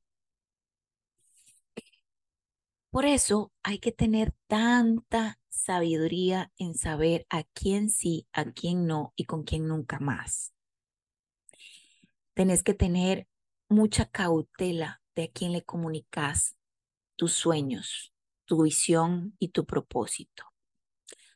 Por 2.91 3.05
eso 3.05 3.51
hay 3.63 3.79
que 3.79 3.91
tener 3.91 4.33
tanta 4.47 5.38
sabiduría 5.49 6.51
en 6.57 6.75
saber 6.75 7.25
a 7.29 7.43
quién 7.43 7.89
sí, 7.89 8.27
a 8.31 8.51
quién 8.51 8.87
no 8.87 9.13
y 9.15 9.25
con 9.25 9.43
quién 9.43 9.67
nunca 9.67 9.99
más. 9.99 10.53
Tenés 12.33 12.63
que 12.63 12.73
tener 12.73 13.27
mucha 13.67 14.05
cautela 14.05 15.01
de 15.15 15.23
a 15.23 15.27
quién 15.27 15.51
le 15.51 15.63
comunicas 15.63 16.55
tus 17.15 17.33
sueños, 17.33 18.13
tu 18.45 18.63
visión 18.63 19.35
y 19.39 19.49
tu 19.49 19.65
propósito. 19.65 20.45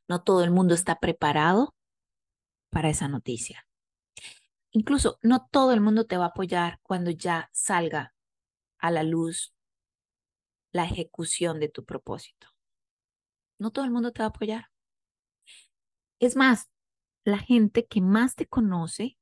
No 0.08 0.24
todo 0.24 0.44
el 0.44 0.52
mundo 0.52 0.74
está 0.74 1.00
preparado 1.00 1.76
para 2.70 2.90
esa 2.90 3.08
noticia. 3.08 3.68
Incluso 4.72 5.20
no 5.22 5.48
todo 5.52 5.74
el 5.74 5.82
mundo 5.82 6.06
te 6.06 6.18
va 6.18 6.26
a 6.26 6.30
apoyar 6.30 6.80
cuando 6.82 7.12
ya 7.12 7.50
salga 7.54 8.16
a 8.80 8.92
la 8.92 9.04
luz 9.04 9.54
la 10.72 10.86
ejecución 10.86 11.60
de 11.60 11.70
tu 11.70 11.86
propósito. 11.86 12.53
No 13.60 13.72
todo 13.72 13.86
el 13.86 13.92
mundo 13.92 14.12
te 14.12 14.20
va 14.20 14.26
a 14.26 14.30
apoyar. 14.30 14.70
Es 16.20 16.36
más, 16.36 16.70
la 17.24 17.38
gente 17.38 17.86
que 17.86 18.02
más 18.02 18.36
te 18.36 18.48
conoce, 18.48 19.18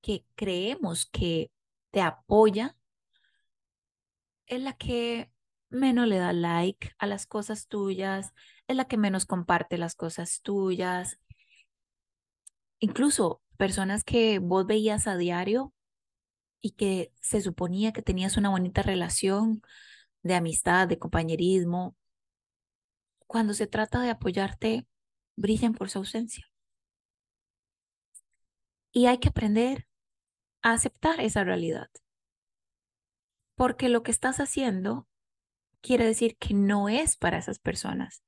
que 0.00 0.24
creemos 0.34 1.06
que 1.06 1.50
te 1.90 2.00
apoya, 2.00 2.76
es 4.46 4.60
la 4.60 4.74
que 4.74 5.30
menos 5.70 6.06
le 6.06 6.18
da 6.18 6.32
like 6.32 6.92
a 6.98 7.06
las 7.06 7.26
cosas 7.26 7.68
tuyas, 7.68 8.32
es 8.68 8.76
la 8.76 8.86
que 8.86 8.96
menos 8.96 9.26
comparte 9.26 9.78
las 9.78 9.94
cosas 9.94 10.40
tuyas. 10.42 11.18
Incluso 12.78 13.42
personas 13.56 14.04
que 14.04 14.38
vos 14.38 14.66
veías 14.66 15.06
a 15.06 15.16
diario 15.16 15.72
y 16.60 16.72
que 16.72 17.12
se 17.20 17.40
suponía 17.40 17.92
que 17.92 18.02
tenías 18.02 18.36
una 18.36 18.50
bonita 18.50 18.82
relación, 18.82 19.62
de 20.22 20.34
amistad, 20.34 20.88
de 20.88 20.98
compañerismo, 20.98 21.96
cuando 23.34 23.52
se 23.52 23.66
trata 23.66 24.00
de 24.00 24.10
apoyarte, 24.10 24.86
brillan 25.34 25.72
por 25.72 25.90
su 25.90 25.98
ausencia. 25.98 26.46
Y 28.92 29.06
hay 29.06 29.18
que 29.18 29.30
aprender 29.30 29.88
a 30.62 30.70
aceptar 30.70 31.18
esa 31.18 31.42
realidad. 31.42 31.90
Porque 33.56 33.88
lo 33.88 34.04
que 34.04 34.12
estás 34.12 34.38
haciendo 34.38 35.08
quiere 35.80 36.04
decir 36.04 36.36
que 36.36 36.54
no 36.54 36.88
es 36.88 37.16
para 37.16 37.38
esas 37.38 37.58
personas. 37.58 38.22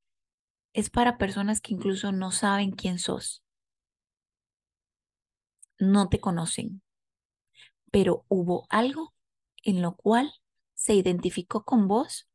Es 0.72 0.90
para 0.90 1.18
personas 1.18 1.60
que 1.60 1.74
incluso 1.74 2.10
no 2.10 2.32
saben 2.32 2.72
quién 2.72 2.98
sos. 2.98 3.44
No 5.78 6.08
te 6.08 6.18
conocen. 6.18 6.82
Pero 7.92 8.24
hubo 8.26 8.66
algo 8.70 9.14
en 9.62 9.82
lo 9.82 9.94
cual 9.94 10.32
se 10.74 10.94
identificó 10.94 11.64
con 11.64 11.86
vos 11.86 12.28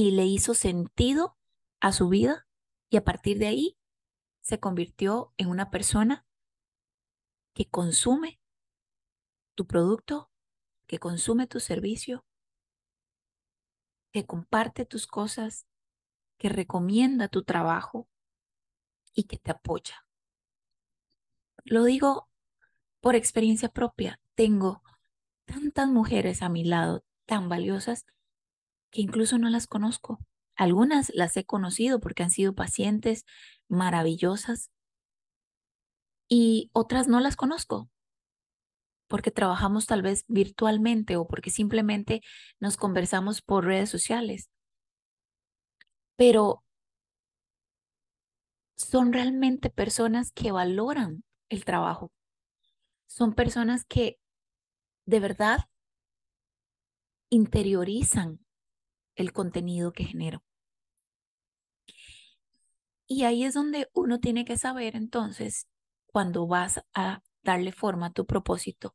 y 0.00 0.12
le 0.12 0.24
hizo 0.24 0.54
sentido 0.54 1.36
a 1.78 1.92
su 1.92 2.08
vida 2.08 2.46
y 2.88 2.96
a 2.96 3.04
partir 3.04 3.38
de 3.38 3.48
ahí 3.48 3.78
se 4.40 4.58
convirtió 4.58 5.34
en 5.36 5.48
una 5.48 5.70
persona 5.70 6.26
que 7.52 7.68
consume 7.68 8.40
tu 9.54 9.66
producto, 9.66 10.30
que 10.86 10.98
consume 10.98 11.46
tu 11.46 11.60
servicio, 11.60 12.24
que 14.10 14.24
comparte 14.24 14.86
tus 14.86 15.06
cosas, 15.06 15.66
que 16.38 16.48
recomienda 16.48 17.28
tu 17.28 17.44
trabajo 17.44 18.08
y 19.12 19.24
que 19.24 19.36
te 19.36 19.50
apoya. 19.50 20.06
Lo 21.64 21.84
digo 21.84 22.30
por 23.00 23.16
experiencia 23.16 23.68
propia. 23.68 24.18
Tengo 24.34 24.82
tantas 25.44 25.88
mujeres 25.88 26.40
a 26.40 26.48
mi 26.48 26.64
lado 26.64 27.04
tan 27.26 27.50
valiosas 27.50 28.06
que 28.90 29.00
incluso 29.02 29.38
no 29.38 29.48
las 29.50 29.66
conozco. 29.66 30.18
Algunas 30.56 31.10
las 31.14 31.36
he 31.36 31.44
conocido 31.44 32.00
porque 32.00 32.22
han 32.22 32.30
sido 32.30 32.54
pacientes 32.54 33.24
maravillosas 33.68 34.70
y 36.28 36.70
otras 36.72 37.08
no 37.08 37.20
las 37.20 37.36
conozco 37.36 37.90
porque 39.10 39.32
trabajamos 39.32 39.86
tal 39.86 40.02
vez 40.02 40.24
virtualmente 40.28 41.16
o 41.16 41.26
porque 41.26 41.50
simplemente 41.50 42.22
nos 42.60 42.76
conversamos 42.76 43.42
por 43.42 43.64
redes 43.64 43.90
sociales. 43.90 44.48
Pero 46.16 46.62
son 48.76 49.12
realmente 49.12 49.68
personas 49.68 50.30
que 50.30 50.52
valoran 50.52 51.24
el 51.48 51.64
trabajo. 51.64 52.12
Son 53.08 53.34
personas 53.34 53.84
que 53.84 54.20
de 55.06 55.18
verdad 55.18 55.68
interiorizan 57.30 58.38
el 59.20 59.32
contenido 59.32 59.92
que 59.92 60.04
genero. 60.04 60.42
Y 63.06 63.24
ahí 63.24 63.44
es 63.44 63.54
donde 63.54 63.88
uno 63.92 64.20
tiene 64.20 64.44
que 64.44 64.56
saber 64.56 64.96
entonces, 64.96 65.66
cuando 66.06 66.46
vas 66.46 66.80
a 66.94 67.22
darle 67.42 67.72
forma 67.72 68.06
a 68.06 68.12
tu 68.12 68.26
propósito, 68.26 68.94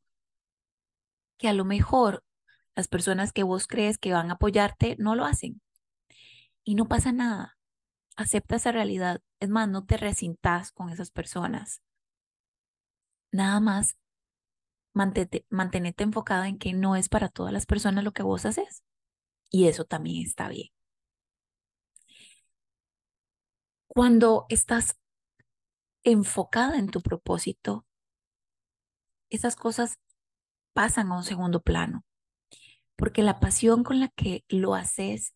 que 1.38 1.48
a 1.48 1.52
lo 1.52 1.64
mejor 1.64 2.24
las 2.74 2.88
personas 2.88 3.32
que 3.32 3.42
vos 3.42 3.66
crees 3.66 3.98
que 3.98 4.12
van 4.12 4.30
a 4.30 4.34
apoyarte 4.34 4.96
no 4.98 5.14
lo 5.14 5.24
hacen. 5.24 5.60
Y 6.64 6.74
no 6.74 6.88
pasa 6.88 7.12
nada. 7.12 7.58
Acepta 8.16 8.56
esa 8.56 8.72
realidad. 8.72 9.20
Es 9.40 9.48
más, 9.50 9.68
no 9.68 9.84
te 9.84 9.96
recintas 9.96 10.72
con 10.72 10.90
esas 10.90 11.10
personas. 11.10 11.82
Nada 13.30 13.60
más 13.60 13.96
mantente, 14.94 15.44
enfocada 15.98 16.48
en 16.48 16.58
que 16.58 16.72
no 16.72 16.96
es 16.96 17.08
para 17.08 17.28
todas 17.28 17.52
las 17.52 17.66
personas 17.66 18.02
lo 18.02 18.12
que 18.12 18.22
vos 18.22 18.46
haces. 18.46 18.82
Y 19.50 19.68
eso 19.68 19.84
también 19.84 20.26
está 20.26 20.48
bien. 20.48 20.68
Cuando 23.88 24.46
estás 24.48 24.96
enfocada 26.04 26.78
en 26.78 26.88
tu 26.88 27.00
propósito, 27.00 27.86
esas 29.30 29.56
cosas 29.56 29.98
pasan 30.72 31.10
a 31.10 31.16
un 31.16 31.24
segundo 31.24 31.62
plano, 31.62 32.04
porque 32.96 33.22
la 33.22 33.40
pasión 33.40 33.82
con 33.82 33.98
la 33.98 34.08
que 34.08 34.44
lo 34.48 34.74
haces 34.74 35.34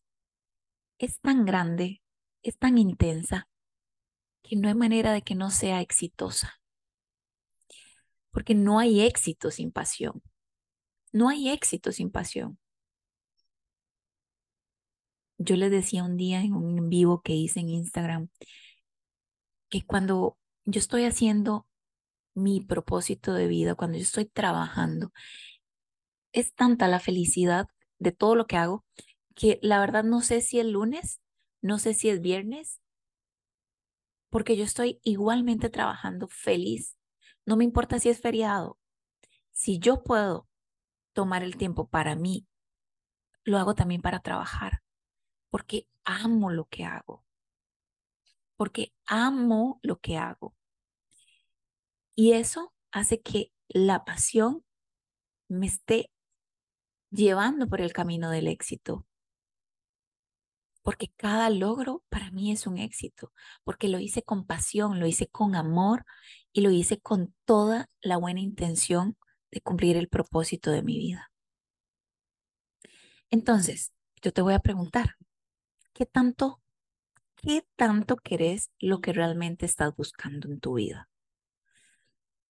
es 0.99 1.19
tan 1.21 1.45
grande, 1.47 2.03
es 2.43 2.59
tan 2.59 2.79
intensa, 2.79 3.49
que 4.43 4.57
no 4.57 4.69
hay 4.69 4.75
manera 4.75 5.13
de 5.13 5.23
que 5.23 5.35
no 5.35 5.51
sea 5.51 5.81
exitosa. 5.81 6.61
Porque 8.31 8.55
no 8.55 8.79
hay 8.79 9.01
éxito 9.01 9.51
sin 9.51 9.73
pasión. 9.73 10.23
No 11.13 11.29
hay 11.29 11.49
éxito 11.49 11.91
sin 11.91 12.11
pasión. 12.13 12.60
Yo 15.43 15.57
les 15.57 15.71
decía 15.71 16.05
un 16.05 16.19
día 16.19 16.43
en 16.43 16.53
un 16.53 16.91
vivo 16.91 17.23
que 17.23 17.33
hice 17.33 17.61
en 17.61 17.71
Instagram 17.71 18.29
que 19.71 19.87
cuando 19.87 20.37
yo 20.67 20.79
estoy 20.79 21.05
haciendo 21.05 21.67
mi 22.35 22.61
propósito 22.61 23.33
de 23.33 23.47
vida, 23.47 23.75
cuando 23.75 23.97
yo 23.97 24.03
estoy 24.03 24.27
trabajando, 24.27 25.13
es 26.33 26.55
tanta 26.55 26.89
la 26.89 27.01
felicidad 27.01 27.69
de 27.99 28.13
todo 28.13 28.35
lo 28.35 28.47
que 28.47 28.59
hago 28.59 28.85
que 29.35 29.59
la 29.63 29.81
verdad 29.81 30.05
no 30.05 30.21
sé 30.21 30.43
si 30.43 30.61
es 30.61 30.67
lunes, 30.67 31.23
no 31.63 31.79
sé 31.79 31.95
si 31.95 32.11
es 32.11 32.21
viernes, 32.21 32.83
porque 34.29 34.59
yo 34.59 34.65
estoy 34.65 35.01
igualmente 35.05 35.71
trabajando 35.71 36.29
feliz. 36.29 36.99
No 37.47 37.57
me 37.57 37.65
importa 37.65 37.99
si 37.99 38.11
es 38.11 38.21
feriado. 38.21 38.79
Si 39.53 39.79
yo 39.79 40.03
puedo 40.03 40.47
tomar 41.15 41.43
el 41.43 41.57
tiempo 41.57 41.89
para 41.89 42.15
mí, 42.15 42.47
lo 43.45 43.57
hago 43.57 43.75
también 43.75 44.03
para 44.03 44.21
trabajar, 44.21 44.83
porque 45.51 45.89
amo 46.05 46.51
lo 46.51 46.67
que 46.67 46.85
hago, 46.85 47.25
porque 48.57 48.93
amo 49.07 49.81
lo 49.83 49.99
que 49.99 50.17
hago. 50.17 50.55
Y 52.15 52.33
eso 52.33 52.73
hace 52.93 53.21
que 53.21 53.53
la 53.69 54.05
pasión 54.05 54.65
me 55.49 55.67
esté 55.67 56.11
llevando 57.11 57.69
por 57.69 57.81
el 57.81 57.93
camino 57.93 58.31
del 58.31 58.49
éxito. 58.49 59.07
Porque 60.83 61.13
cada 61.17 61.51
logro 61.51 62.05
para 62.09 62.31
mí 62.31 62.53
es 62.53 62.67
un 62.67 62.79
éxito, 62.79 63.33
porque 63.65 63.89
lo 63.89 63.99
hice 63.99 64.23
con 64.23 64.47
pasión, 64.47 64.99
lo 64.99 65.07
hice 65.07 65.27
con 65.29 65.55
amor 65.55 66.07
y 66.53 66.63
lo 66.63 66.71
hice 66.71 67.01
con 67.01 67.35
toda 67.45 67.89
la 68.01 68.17
buena 68.17 68.41
intención 68.41 69.17
de 69.51 69.61
cumplir 69.61 69.97
el 69.97 70.09
propósito 70.09 70.71
de 70.71 70.83
mi 70.83 70.99
vida. 70.99 71.31
Entonces, 73.31 73.93
yo 74.23 74.33
te 74.33 74.43
voy 74.43 74.55
a 74.55 74.59
preguntar, 74.61 75.17
¿qué 76.01 76.07
tanto, 76.07 76.63
qué 77.37 77.67
tanto 77.77 78.17
querés 78.17 78.71
lo 78.81 79.03
que 79.03 79.13
realmente 79.13 79.67
estás 79.67 79.95
buscando 79.95 80.49
en 80.49 80.59
tu 80.59 80.75
vida? 80.77 81.11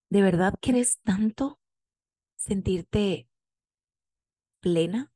¿De 0.09 0.23
verdad 0.23 0.55
quieres 0.61 1.01
tanto 1.03 1.59
sentirte 2.37 3.29
plena? 4.61 5.13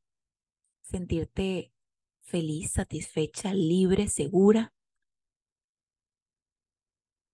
¿Sentirte 0.82 1.72
feliz, 2.22 2.72
satisfecha, 2.72 3.54
libre, 3.54 4.08
segura? 4.08 4.72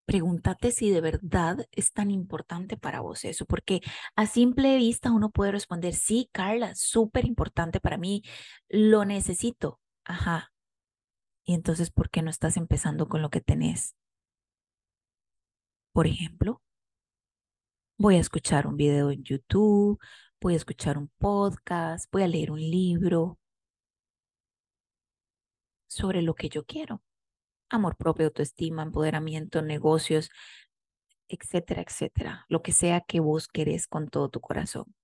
Pregúntate 0.06 0.72
si 0.72 0.90
de 0.90 1.00
verdad 1.00 1.66
es 1.72 1.92
tan 1.92 2.10
importante 2.10 2.76
para 2.76 3.00
vos 3.00 3.24
eso, 3.24 3.46
porque 3.46 3.80
a 4.16 4.26
simple 4.26 4.76
vista 4.76 5.12
uno 5.12 5.30
puede 5.30 5.52
responder, 5.52 5.94
sí, 5.94 6.28
Carla, 6.32 6.74
súper 6.74 7.24
importante 7.26 7.80
para 7.80 7.96
mí, 7.96 8.22
lo 8.68 9.04
necesito. 9.04 9.80
Ajá. 10.04 10.49
Y 11.44 11.54
entonces, 11.54 11.90
¿por 11.90 12.10
qué 12.10 12.22
no 12.22 12.30
estás 12.30 12.56
empezando 12.56 13.08
con 13.08 13.22
lo 13.22 13.30
que 13.30 13.40
tenés? 13.40 13.94
Por 15.92 16.06
ejemplo, 16.06 16.60
voy 17.98 18.16
a 18.16 18.20
escuchar 18.20 18.66
un 18.66 18.76
video 18.76 19.10
en 19.10 19.22
YouTube, 19.22 19.98
voy 20.40 20.54
a 20.54 20.56
escuchar 20.56 20.98
un 20.98 21.10
podcast, 21.18 22.10
voy 22.12 22.22
a 22.22 22.28
leer 22.28 22.50
un 22.50 22.60
libro 22.60 23.38
sobre 25.88 26.22
lo 26.22 26.34
que 26.34 26.48
yo 26.48 26.64
quiero. 26.64 27.02
Amor 27.70 27.96
propio, 27.96 28.26
autoestima, 28.26 28.82
empoderamiento, 28.82 29.62
negocios, 29.62 30.30
etcétera, 31.28 31.82
etcétera. 31.82 32.46
Lo 32.48 32.62
que 32.62 32.72
sea 32.72 33.00
que 33.02 33.20
vos 33.20 33.48
querés 33.48 33.86
con 33.88 34.08
todo 34.08 34.28
tu 34.30 34.40
corazón. 34.40 34.94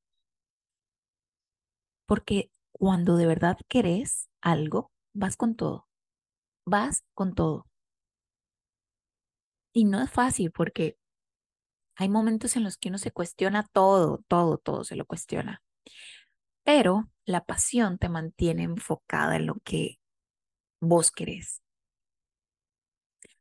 Porque 2.07 2.51
cuando 2.73 3.17
de 3.17 3.27
verdad 3.27 3.59
querés 3.69 4.29
algo, 4.41 4.91
vas 5.13 5.37
con 5.37 5.55
todo. 5.57 5.86
Vas 6.67 7.05
con 7.15 7.35
todo. 7.35 7.67
Y 9.73 9.85
no 9.85 10.03
es 10.03 10.11
fácil 10.11 10.51
porque 10.51 10.99
hay 11.97 12.09
momentos 12.09 12.57
en 12.57 12.65
los 12.65 12.77
que 12.77 12.89
uno 12.89 12.99
se 12.99 13.13
cuestiona 13.13 13.67
todo, 13.73 14.23
todo, 14.29 14.59
todo 14.59 14.85
se 14.85 14.97
lo 14.97 15.07
cuestiona. 15.07 15.63
Pero 16.65 17.11
la 17.25 17.45
pasión 17.45 17.99
te 17.99 18.09
mantiene 18.09 18.65
enfocada 18.65 19.37
en 19.37 19.47
lo 19.47 19.55
que 19.65 19.99
vos 20.81 21.11
querés. 21.11 21.63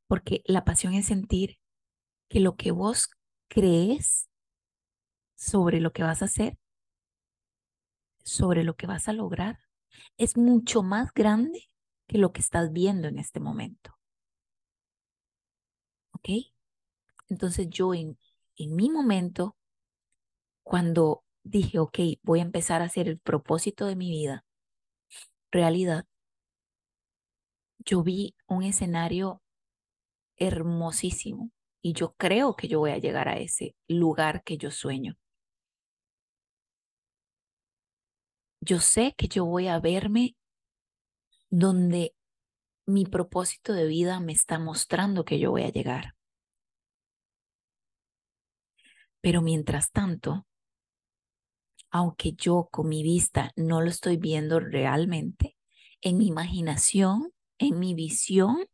Porque 0.07 0.41
la 0.45 0.63
pasión 0.63 0.93
es 0.93 1.07
sentir 1.07 1.57
que 2.29 2.39
lo 2.39 2.55
que 2.55 2.71
vos 2.71 3.09
crees 3.47 4.29
sobre 5.35 5.81
lo 5.81 5.91
que 5.91 6.03
vas 6.03 6.21
a 6.21 6.25
hacer, 6.25 6.57
sobre 8.23 8.63
lo 8.63 8.75
que 8.75 8.87
vas 8.87 9.07
a 9.07 9.13
lograr, 9.13 9.59
es 10.17 10.37
mucho 10.37 10.83
más 10.83 11.13
grande 11.13 11.69
que 12.07 12.17
lo 12.17 12.31
que 12.31 12.41
estás 12.41 12.71
viendo 12.71 13.07
en 13.07 13.19
este 13.19 13.39
momento. 13.39 13.95
¿Ok? 16.13 16.29
Entonces 17.29 17.69
yo 17.69 17.93
en 17.93 18.17
mi 18.57 18.89
momento, 18.89 19.55
cuando 20.63 21.23
dije, 21.43 21.79
ok, 21.79 21.99
voy 22.23 22.39
a 22.39 22.43
empezar 22.43 22.81
a 22.81 22.85
hacer 22.85 23.07
el 23.07 23.19
propósito 23.19 23.85
de 23.85 23.95
mi 23.95 24.09
vida, 24.09 24.45
realidad, 25.51 26.05
yo 27.79 28.03
vi 28.03 28.35
un 28.47 28.63
escenario 28.63 29.41
hermosísimo 30.37 31.51
y 31.81 31.93
yo 31.93 32.15
creo 32.17 32.55
que 32.55 32.67
yo 32.67 32.79
voy 32.79 32.91
a 32.91 32.97
llegar 32.97 33.29
a 33.29 33.37
ese 33.37 33.75
lugar 33.87 34.43
que 34.43 34.57
yo 34.57 34.71
sueño. 34.71 35.17
Yo 38.61 38.79
sé 38.79 39.13
que 39.15 39.27
yo 39.27 39.45
voy 39.45 39.67
a 39.67 39.79
verme 39.79 40.35
donde 41.57 42.13
mi 42.85 43.05
propósito 43.05 43.71
de 43.71 43.87
vida 43.87 44.19
me 44.19 44.33
está 44.33 44.59
mostrando 44.59 45.23
que 45.23 45.39
yo 45.39 45.51
voy 45.51 45.63
a 45.63 45.71
llegar. 45.71 46.13
Pero 49.21 49.41
mientras 49.41 49.91
tanto, 49.91 50.45
aunque 51.91 52.33
yo 52.33 52.67
con 52.69 52.89
mi 52.89 53.03
vista 53.03 53.53
no 53.55 53.79
lo 53.79 53.89
estoy 53.89 54.17
viendo 54.17 54.59
realmente, 54.59 55.55
en 56.01 56.17
mi 56.17 56.27
imaginación, 56.27 57.31
en 57.57 57.79
mi 57.79 57.93
visión, 57.95 58.65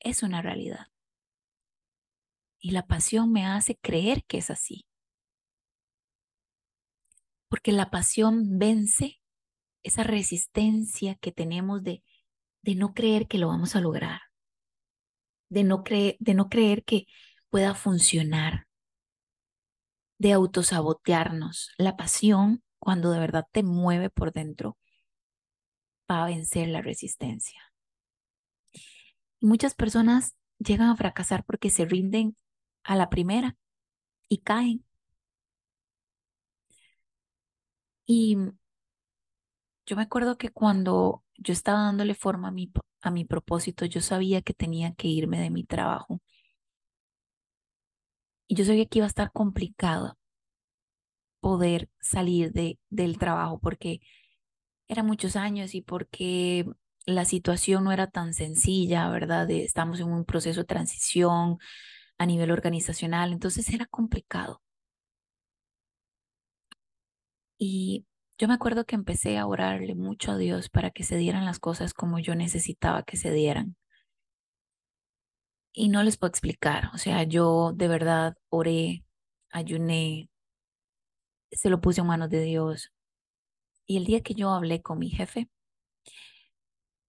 es 0.00 0.24
una 0.24 0.42
realidad. 0.42 0.88
Y 2.58 2.72
la 2.72 2.84
pasión 2.84 3.30
me 3.30 3.46
hace 3.46 3.76
creer 3.76 4.24
que 4.24 4.38
es 4.38 4.50
así. 4.50 4.86
Porque 7.48 7.70
la 7.70 7.90
pasión 7.90 8.58
vence 8.58 9.20
esa 9.86 10.02
resistencia 10.04 11.16
que 11.16 11.32
tenemos 11.32 11.82
de, 11.82 12.02
de 12.62 12.74
no 12.74 12.94
creer 12.94 13.28
que 13.28 13.38
lo 13.38 13.48
vamos 13.48 13.76
a 13.76 13.80
lograr. 13.80 14.20
de 15.48 15.64
no, 15.64 15.82
creer, 15.84 16.16
de 16.20 16.34
no 16.34 16.48
creer 16.48 16.84
que 16.84 17.06
pueda 17.50 17.74
funcionar, 17.74 18.66
de 20.18 20.32
autosabotearnos. 20.32 21.72
La 21.78 21.96
pasión, 21.96 22.62
cuando 22.78 23.10
de 23.10 23.20
verdad 23.20 23.46
te 23.50 23.62
mueve 23.62 24.10
por 24.10 24.32
dentro, 24.32 24.76
va 26.10 26.24
a 26.24 26.26
vencer 26.26 26.68
la 26.68 26.82
resistencia. 26.82 27.60
Muchas 29.40 29.74
personas 29.74 30.34
llegan 30.58 30.88
a 30.90 30.96
fracasar 30.96 31.44
porque 31.44 31.70
se 31.70 31.84
rinden 31.86 32.36
a 32.84 32.96
la 32.96 33.08
primera 33.10 33.56
y 34.28 34.38
caen. 34.38 34.84
Y 38.06 38.36
yo 39.86 39.96
me 39.96 40.02
acuerdo 40.02 40.36
que 40.38 40.50
cuando 40.50 41.24
yo 41.36 41.52
estaba 41.52 41.80
dándole 41.82 42.14
forma 42.14 42.48
a 42.48 42.50
mi, 42.52 42.72
a 43.02 43.10
mi 43.10 43.24
propósito, 43.24 43.84
yo 43.86 44.00
sabía 44.00 44.42
que 44.42 44.54
tenía 44.54 44.94
que 44.94 45.08
irme 45.08 45.40
de 45.40 45.50
mi 45.50 45.64
trabajo. 45.64 46.20
Y 48.48 48.56
yo 48.56 48.64
sabía 48.64 48.86
que 48.86 48.98
iba 48.98 49.06
a 49.06 49.08
estar 49.08 49.30
complicado 49.32 50.16
poder 51.40 51.88
salir 52.00 52.52
de, 52.52 52.78
del 52.90 53.18
trabajo 53.18 53.58
porque 53.60 54.00
eran 54.88 55.06
muchos 55.06 55.36
años 55.36 55.74
y 55.74 55.82
porque 55.82 56.66
la 57.06 57.24
situación 57.24 57.84
no 57.84 57.92
era 57.92 58.08
tan 58.08 58.34
sencilla, 58.34 59.08
¿verdad? 59.10 59.50
estamos 59.50 60.00
en 60.00 60.08
un 60.08 60.24
proceso 60.24 60.60
de 60.60 60.66
transición 60.66 61.58
a 62.18 62.26
nivel 62.26 62.50
organizacional, 62.52 63.32
entonces 63.32 63.68
era 63.70 63.86
complicado. 63.86 64.62
Y 67.58 68.04
yo 68.38 68.48
me 68.48 68.54
acuerdo 68.54 68.84
que 68.84 68.94
empecé 68.94 69.38
a 69.38 69.46
orarle 69.46 69.94
mucho 69.94 70.32
a 70.32 70.36
Dios 70.36 70.68
para 70.68 70.90
que 70.90 71.04
se 71.04 71.16
dieran 71.16 71.44
las 71.44 71.58
cosas 71.58 71.94
como 71.94 72.18
yo 72.18 72.34
necesitaba 72.34 73.02
que 73.02 73.16
se 73.16 73.32
dieran. 73.32 73.76
Y 75.72 75.88
no 75.88 76.02
les 76.02 76.16
puedo 76.16 76.30
explicar, 76.30 76.90
o 76.94 76.98
sea, 76.98 77.22
yo 77.24 77.72
de 77.74 77.88
verdad 77.88 78.36
oré, 78.48 79.04
ayuné, 79.50 80.30
se 81.50 81.70
lo 81.70 81.80
puse 81.80 82.00
en 82.00 82.06
manos 82.06 82.30
de 82.30 82.40
Dios. 82.42 82.92
Y 83.86 83.98
el 83.98 84.04
día 84.04 84.22
que 84.22 84.34
yo 84.34 84.50
hablé 84.50 84.82
con 84.82 84.98
mi 84.98 85.10
jefe, 85.10 85.48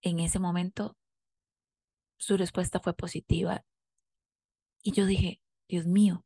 en 0.02 0.20
ese 0.20 0.40
momento 0.40 0.98
su 2.18 2.38
respuesta 2.38 2.80
fue 2.80 2.94
positiva. 2.94 3.64
Y 4.82 4.92
yo 4.92 5.06
dije, 5.06 5.42
Dios 5.68 5.86
mío, 5.86 6.26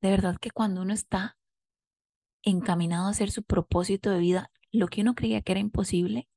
de 0.00 0.10
verdad 0.10 0.36
que 0.36 0.50
cuando 0.50 0.82
uno 0.82 0.92
está 0.92 1.38
encaminado 2.42 3.06
a 3.06 3.10
hacer 3.10 3.30
su 3.30 3.42
propósito 3.42 4.10
de 4.10 4.18
vida, 4.18 4.50
lo 4.72 4.88
que 4.88 5.02
uno 5.02 5.14
creía 5.14 5.42
que 5.42 5.52
era 5.52 5.60
imposible, 5.60 6.28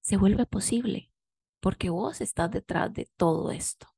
se 0.00 0.16
vuelve 0.16 0.46
posible, 0.46 1.12
porque 1.60 1.90
vos 1.90 2.20
estás 2.20 2.50
detrás 2.50 2.92
de 2.92 3.10
todo 3.16 3.50
esto. 3.50 3.88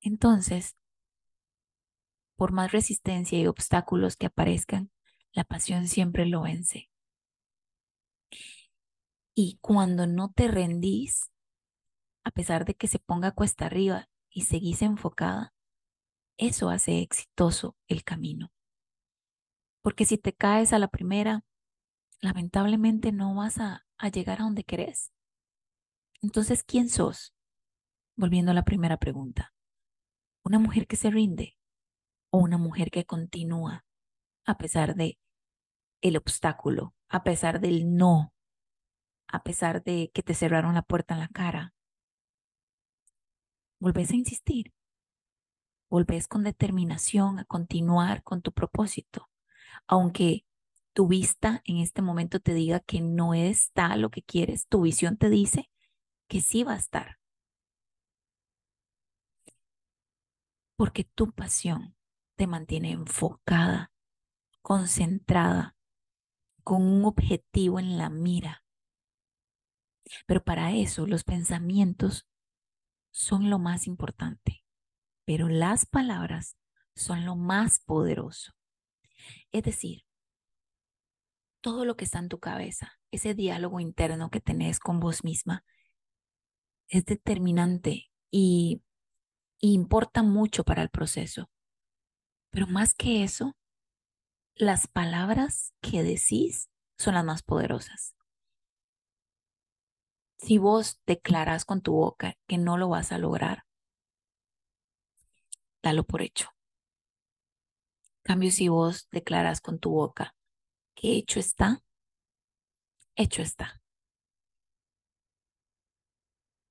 Entonces, 0.00 0.76
por 2.36 2.52
más 2.52 2.70
resistencia 2.70 3.38
y 3.38 3.46
obstáculos 3.46 4.16
que 4.16 4.26
aparezcan, 4.26 4.90
la 5.32 5.44
pasión 5.44 5.88
siempre 5.88 6.24
lo 6.24 6.42
vence. 6.42 6.88
Y 9.34 9.58
cuando 9.60 10.06
no 10.06 10.32
te 10.32 10.48
rendís, 10.48 11.30
a 12.24 12.30
pesar 12.30 12.64
de 12.64 12.74
que 12.74 12.88
se 12.88 12.98
ponga 12.98 13.32
cuesta 13.32 13.66
arriba 13.66 14.08
y 14.30 14.42
seguís 14.42 14.82
enfocada, 14.82 15.54
eso 16.36 16.70
hace 16.70 17.00
exitoso 17.00 17.76
el 17.88 18.04
camino. 18.04 18.52
Porque 19.82 20.04
si 20.04 20.18
te 20.18 20.32
caes 20.32 20.72
a 20.72 20.78
la 20.78 20.88
primera, 20.88 21.44
lamentablemente 22.20 23.12
no 23.12 23.34
vas 23.34 23.58
a, 23.58 23.84
llegar 24.12 24.40
a 24.40 24.44
donde 24.44 24.64
querés. 24.64 25.12
Entonces, 26.20 26.64
¿quién 26.64 26.88
sos? 26.88 27.34
Volviendo 28.16 28.50
a 28.50 28.54
la 28.54 28.64
primera 28.64 28.96
pregunta. 28.96 29.54
¿Una 30.44 30.58
mujer 30.58 30.86
que 30.86 30.96
se 30.96 31.10
rinde 31.10 31.56
o 32.30 32.38
una 32.38 32.58
mujer 32.58 32.90
que 32.90 33.04
continúa 33.04 33.84
a 34.44 34.56
pesar 34.56 34.94
de 34.94 35.18
el 36.00 36.16
obstáculo, 36.16 36.94
a 37.08 37.22
pesar 37.22 37.60
del 37.60 37.94
no, 37.94 38.32
a 39.28 39.42
pesar 39.42 39.82
de 39.82 40.10
que 40.14 40.22
te 40.22 40.34
cerraron 40.34 40.74
la 40.74 40.82
puerta 40.82 41.14
en 41.14 41.20
la 41.20 41.28
cara? 41.28 41.74
Volvés 43.80 44.10
a 44.10 44.16
insistir. 44.16 44.72
Volvés 45.90 46.26
con 46.26 46.42
determinación 46.42 47.38
a 47.38 47.44
continuar 47.44 48.22
con 48.22 48.42
tu 48.42 48.52
propósito 48.52 49.27
aunque 49.86 50.44
tu 50.92 51.06
vista 51.06 51.62
en 51.64 51.78
este 51.78 52.02
momento 52.02 52.40
te 52.40 52.54
diga 52.54 52.80
que 52.80 53.00
no 53.00 53.34
está 53.34 53.96
lo 53.96 54.10
que 54.10 54.22
quieres, 54.22 54.66
tu 54.66 54.82
visión 54.82 55.16
te 55.16 55.30
dice 55.30 55.70
que 56.26 56.40
sí 56.40 56.64
va 56.64 56.74
a 56.74 56.78
estar. 56.78 57.18
Porque 60.76 61.04
tu 61.04 61.30
pasión 61.32 61.96
te 62.36 62.46
mantiene 62.46 62.92
enfocada, 62.92 63.92
concentrada, 64.60 65.76
con 66.62 66.82
un 66.82 67.04
objetivo 67.04 67.78
en 67.78 67.96
la 67.96 68.10
mira. 68.10 68.64
Pero 70.26 70.42
para 70.42 70.72
eso 70.72 71.06
los 71.06 71.24
pensamientos 71.24 72.26
son 73.10 73.50
lo 73.50 73.58
más 73.58 73.86
importante, 73.86 74.64
pero 75.24 75.48
las 75.48 75.86
palabras 75.86 76.56
son 76.94 77.24
lo 77.24 77.36
más 77.36 77.80
poderoso. 77.80 78.57
Es 79.52 79.62
decir, 79.62 80.04
todo 81.60 81.84
lo 81.84 81.96
que 81.96 82.04
está 82.04 82.18
en 82.18 82.28
tu 82.28 82.38
cabeza, 82.38 82.98
ese 83.10 83.34
diálogo 83.34 83.80
interno 83.80 84.30
que 84.30 84.40
tenés 84.40 84.80
con 84.80 85.00
vos 85.00 85.24
misma, 85.24 85.64
es 86.88 87.04
determinante 87.04 88.10
y, 88.30 88.82
importa 89.60 90.22
mucho 90.22 90.64
para 90.64 90.82
el 90.82 90.90
proceso. 90.90 91.50
Pero 92.50 92.66
más 92.68 92.94
que 92.94 93.24
eso, 93.24 93.56
las 94.54 94.86
palabras 94.86 95.74
que 95.80 96.02
decís 96.02 96.70
son 96.96 97.14
las 97.14 97.24
más 97.24 97.42
poderosas. 97.42 98.14
Si 100.38 100.58
vos 100.58 101.00
declaras 101.06 101.64
con 101.64 101.82
tu 101.82 101.92
boca 101.92 102.36
que 102.46 102.58
no 102.58 102.78
lo 102.78 102.88
vas 102.88 103.12
a 103.12 103.18
lograr, 103.18 103.64
dalo 105.82 106.04
por 106.04 106.22
hecho 106.22 106.50
cambio, 108.28 108.50
si 108.50 108.68
vos 108.68 109.08
declaras 109.10 109.62
con 109.62 109.78
tu 109.78 109.90
boca 109.90 110.34
que 110.94 111.16
hecho 111.16 111.40
está, 111.40 111.82
hecho 113.16 113.40
está. 113.40 113.80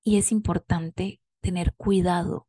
Y 0.04 0.18
es 0.18 0.32
importante 0.32 1.20
tener 1.42 1.74
cuidado, 1.74 2.48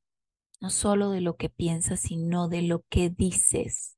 no 0.61 0.69
solo 0.69 1.09
de 1.09 1.23
lo 1.23 1.37
que 1.37 1.49
piensas, 1.49 2.01
sino 2.01 2.49
de 2.49 2.61
lo 2.61 2.85
que 2.91 3.09
dices. 3.09 3.97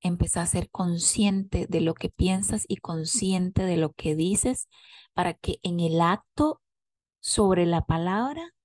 Empezar 0.00 0.42
a 0.42 0.46
ser 0.46 0.70
consciente 0.70 1.68
de 1.68 1.80
lo 1.80 1.94
que 1.94 2.10
piensas 2.10 2.64
y 2.66 2.78
consciente 2.78 3.62
de 3.62 3.76
lo 3.76 3.92
que 3.92 4.16
dices 4.16 4.68
para 5.12 5.34
que 5.34 5.60
en 5.62 5.78
el 5.78 6.00
acto 6.00 6.60
sobre 7.20 7.64
la 7.64 7.86
palabra 7.86 8.56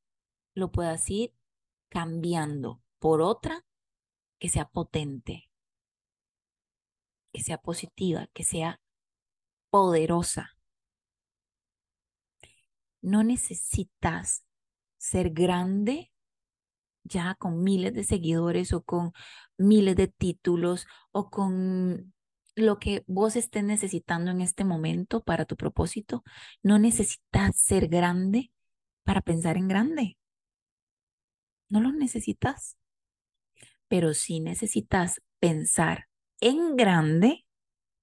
lo 0.55 0.71
puedas 0.71 1.07
ir 1.11 1.35
cambiando 1.87 2.81
por 2.97 3.21
otra 3.21 3.63
que 4.39 4.49
sea 4.49 4.65
potente, 4.65 5.49
que 7.31 7.41
sea 7.41 7.57
positiva, 7.57 8.27
que 8.33 8.43
sea 8.43 8.81
poderosa. 9.69 10.57
No 13.01 13.23
necesitas 13.23 14.43
ser 14.97 15.29
grande 15.31 16.11
ya 17.03 17.35
con 17.35 17.63
miles 17.63 17.93
de 17.93 18.03
seguidores 18.03 18.73
o 18.73 18.83
con 18.83 19.13
miles 19.57 19.95
de 19.95 20.07
títulos 20.07 20.85
o 21.11 21.29
con 21.29 22.13
lo 22.55 22.77
que 22.79 23.03
vos 23.07 23.35
estés 23.35 23.63
necesitando 23.63 24.31
en 24.31 24.41
este 24.41 24.63
momento 24.65 25.23
para 25.23 25.45
tu 25.45 25.55
propósito. 25.55 26.23
No 26.61 26.77
necesitas 26.77 27.57
ser 27.57 27.87
grande 27.87 28.51
para 29.03 29.21
pensar 29.21 29.57
en 29.57 29.67
grande. 29.67 30.17
No 31.69 31.79
lo 31.81 31.91
necesitas 31.91 32.77
pero 33.89 34.13
sí 34.13 34.39
necesitas 34.39 35.21
pensar 35.39 36.07
en 36.39 36.77
grande 36.77 37.45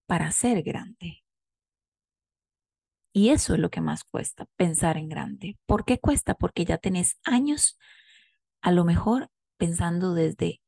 para 0.07 0.31
ser 0.33 0.63
grande. 0.63 1.23
Y 3.15 3.31
eso 3.31 3.55
es 3.55 3.61
lo 3.61 3.71
que 3.71 3.81
más 3.81 4.05
cuesta, 4.05 4.47
pensar 4.57 4.99
en 4.99 5.09
grande. 5.09 5.59
¿Por 5.65 5.87
qué 5.87 5.99
cuesta? 5.99 6.35
Porque 6.35 6.67
ya 6.67 6.77
tenés 6.77 7.19
años, 7.25 7.79
a 8.61 8.73
lo 8.73 8.85
mejor 8.85 9.31
pensando 9.57 10.13
desde 10.13 10.61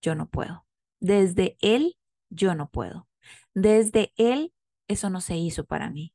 yo 0.00 0.14
no 0.14 0.28
puedo. 0.30 0.66
Desde 1.00 1.58
él, 1.60 1.98
yo 2.30 2.54
no 2.54 2.70
puedo. 2.70 3.08
Desde 3.52 4.12
él, 4.16 4.54
eso 4.88 5.10
no 5.10 5.20
se 5.20 5.36
hizo 5.36 5.66
para 5.66 5.90
mí. 5.90 6.14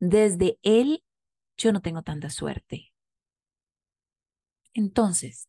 Desde 0.00 0.58
él, 0.62 1.04
yo 1.58 1.72
no 1.72 1.82
tengo 1.82 2.02
tanta 2.02 2.30
suerte. 2.30 2.92
Entonces, 4.74 5.48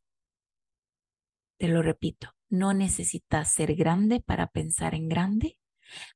te 1.64 1.70
lo 1.70 1.82
repito, 1.82 2.36
no 2.50 2.74
necesitas 2.74 3.54
ser 3.54 3.74
grande 3.76 4.20
para 4.20 4.48
pensar 4.48 4.96
en 4.96 5.08
grande, 5.08 5.62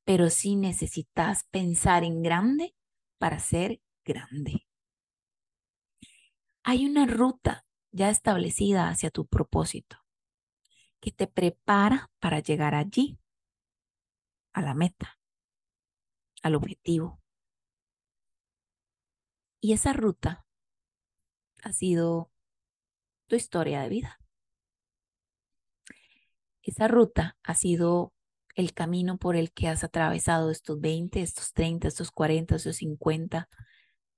pero 0.04 0.30
sí 0.30 0.58
necesitas 0.58 1.46
pensar 1.46 2.04
en 2.04 2.22
grande 2.22 2.76
para 3.18 3.40
ser 3.40 3.82
grande. 4.04 4.68
Hay 6.64 6.86
una 6.86 7.06
ruta 7.06 7.66
ya 7.94 8.10
establecida 8.10 8.90
hacia 8.90 9.10
tu 9.10 9.26
propósito 9.26 9.96
que 11.00 11.14
te 11.14 11.28
prepara 11.28 12.12
para 12.20 12.42
llegar 12.42 12.76
allí, 12.76 13.18
a 14.52 14.62
la 14.62 14.74
meta, 14.74 15.18
al 16.44 16.56
objetivo. 16.56 17.22
Y 19.62 19.72
esa 19.72 19.94
ruta 19.94 20.46
ha 21.64 21.72
sido 21.72 22.34
tu 23.28 23.38
historia 23.38 23.80
de 23.84 23.88
vida. 23.88 24.20
Esa 26.68 26.90
ruta 26.90 27.38
ha 27.44 27.56
sido 27.56 28.14
el 28.54 28.74
camino 28.74 29.18
por 29.18 29.38
el 29.38 29.54
que 29.54 29.70
has 29.70 29.86
atravesado 29.86 30.52
estos 30.52 30.82
20, 30.82 31.22
estos 31.22 31.54
30, 31.54 31.88
estos 31.88 32.12
40, 32.12 32.58
estos 32.58 32.76
50, 32.76 33.48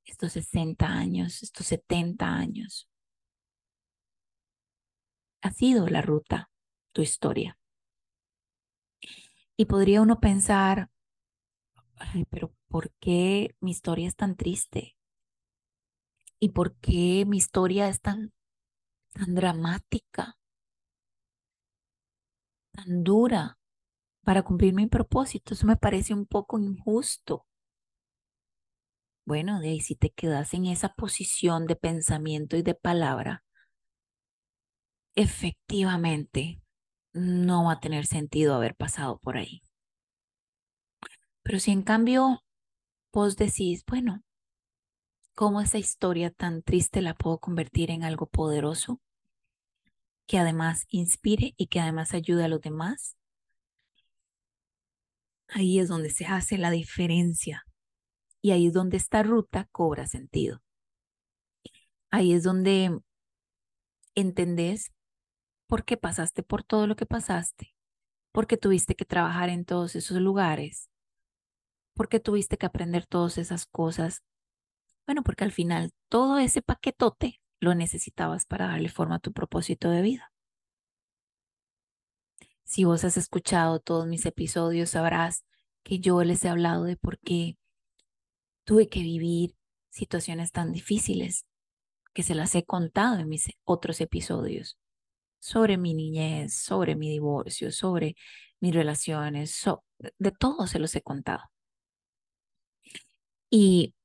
estos 0.03 0.31
60 0.33 0.87
años, 0.87 1.43
estos 1.43 1.67
70 1.67 2.27
años. 2.27 2.89
Ha 5.43 5.51
sido 5.51 5.87
la 5.87 6.01
ruta, 6.01 6.49
tu 6.91 7.03
historia. 7.03 7.55
Y 9.55 9.65
podría 9.65 10.01
uno 10.01 10.19
pensar, 10.19 10.89
pero 12.31 12.51
¿por 12.67 12.91
qué 12.99 13.55
mi 13.59 13.69
historia 13.69 14.07
es 14.07 14.15
tan 14.15 14.35
triste? 14.35 14.97
¿Y 16.39 16.49
por 16.49 16.73
qué 16.77 17.25
mi 17.27 17.37
historia 17.37 17.89
es 17.89 18.01
tan, 18.01 18.33
tan 19.13 19.35
dramática? 19.35 20.38
Tan 22.79 23.03
dura 23.03 23.57
para 24.23 24.43
cumplir 24.43 24.73
mi 24.73 24.87
propósito. 24.87 25.53
Eso 25.53 25.67
me 25.67 25.75
parece 25.75 26.13
un 26.13 26.25
poco 26.25 26.57
injusto. 26.59 27.45
Bueno, 29.25 29.61
de 29.61 29.69
ahí 29.69 29.79
si 29.79 29.95
te 29.95 30.09
quedas 30.09 30.53
en 30.53 30.65
esa 30.65 30.89
posición 30.93 31.67
de 31.67 31.75
pensamiento 31.77 32.57
y 32.57 32.63
de 32.63 32.73
palabra, 32.75 33.43
efectivamente 35.15 36.61
no 37.13 37.65
va 37.65 37.73
a 37.73 37.79
tener 37.79 38.05
sentido 38.07 38.55
haber 38.55 38.75
pasado 38.75 39.19
por 39.19 39.37
ahí. 39.37 39.61
Pero 41.43 41.59
si 41.59 41.71
en 41.71 41.81
cambio 41.81 42.43
vos 43.13 43.35
decís, 43.37 43.83
bueno, 43.87 44.23
¿cómo 45.33 45.59
esa 45.59 45.79
historia 45.79 46.29
tan 46.29 46.61
triste 46.61 47.01
la 47.01 47.15
puedo 47.15 47.39
convertir 47.39 47.89
en 47.89 48.03
algo 48.03 48.27
poderoso? 48.27 49.01
Que 50.29 50.37
además 50.37 50.85
inspire 50.89 51.55
y 51.57 51.69
que 51.69 51.79
además 51.79 52.13
ayude 52.13 52.43
a 52.43 52.47
los 52.47 52.61
demás. 52.61 53.17
Ahí 55.47 55.79
es 55.79 55.89
donde 55.89 56.11
se 56.11 56.27
hace 56.27 56.59
la 56.59 56.69
diferencia. 56.69 57.65
Y 58.39 58.51
ahí 58.51 58.67
es 58.67 58.73
donde 58.73 58.97
esta 58.97 59.23
ruta 59.23 59.67
cobra 59.71 60.05
sentido. 60.05 60.61
Ahí 62.11 62.33
es 62.33 62.43
donde 62.43 62.99
entendés 64.13 64.91
por 65.65 65.83
qué 65.83 65.97
pasaste 65.97 66.43
por 66.43 66.63
todo 66.63 66.85
lo 66.85 66.95
que 66.95 67.07
pasaste, 67.07 67.73
porque 68.31 68.55
tuviste 68.55 68.93
que 68.93 69.05
trabajar 69.05 69.49
en 69.49 69.65
todos 69.65 69.95
esos 69.95 70.19
lugares, 70.19 70.91
porque 71.95 72.19
tuviste 72.19 72.55
que 72.55 72.67
aprender 72.67 73.07
todas 73.07 73.39
esas 73.39 73.65
cosas. 73.65 74.21
Bueno, 75.07 75.23
porque 75.23 75.43
al 75.43 75.51
final 75.51 75.89
todo 76.07 76.37
ese 76.37 76.61
paquetote 76.61 77.41
lo 77.59 77.75
necesitabas 77.75 78.45
para 78.45 78.67
darle 78.67 78.89
forma 78.89 79.15
a 79.15 79.19
tu 79.19 79.33
propósito 79.33 79.89
de 79.89 80.01
vida. 80.01 80.31
Si 82.63 82.83
vos 82.83 83.03
has 83.03 83.17
escuchado 83.17 83.79
todos 83.79 84.07
mis 84.07 84.25
episodios, 84.25 84.91
sabrás 84.91 85.43
que 85.83 85.99
yo 85.99 86.23
les 86.23 86.45
he 86.45 86.49
hablado 86.49 86.83
de 86.83 86.97
por 86.97 87.19
qué 87.19 87.57
tuve 88.63 88.87
que 88.87 89.01
vivir 89.01 89.55
situaciones 89.89 90.51
tan 90.51 90.71
difíciles, 90.71 91.45
que 92.13 92.23
se 92.23 92.35
las 92.35 92.53
he 92.55 92.63
contado 92.63 93.17
en 93.19 93.27
mis 93.27 93.49
otros 93.63 94.01
episodios, 94.01 94.77
sobre 95.39 95.77
mi 95.77 95.93
niñez, 95.93 96.53
sobre 96.53 96.95
mi 96.95 97.09
divorcio, 97.09 97.71
sobre 97.71 98.15
mis 98.59 98.73
relaciones, 98.73 99.63
de 100.17 100.31
todo 100.31 100.67
se 100.67 100.79
los 100.79 100.95
he 100.95 101.01
contado. 101.01 101.43
Y 103.49 103.95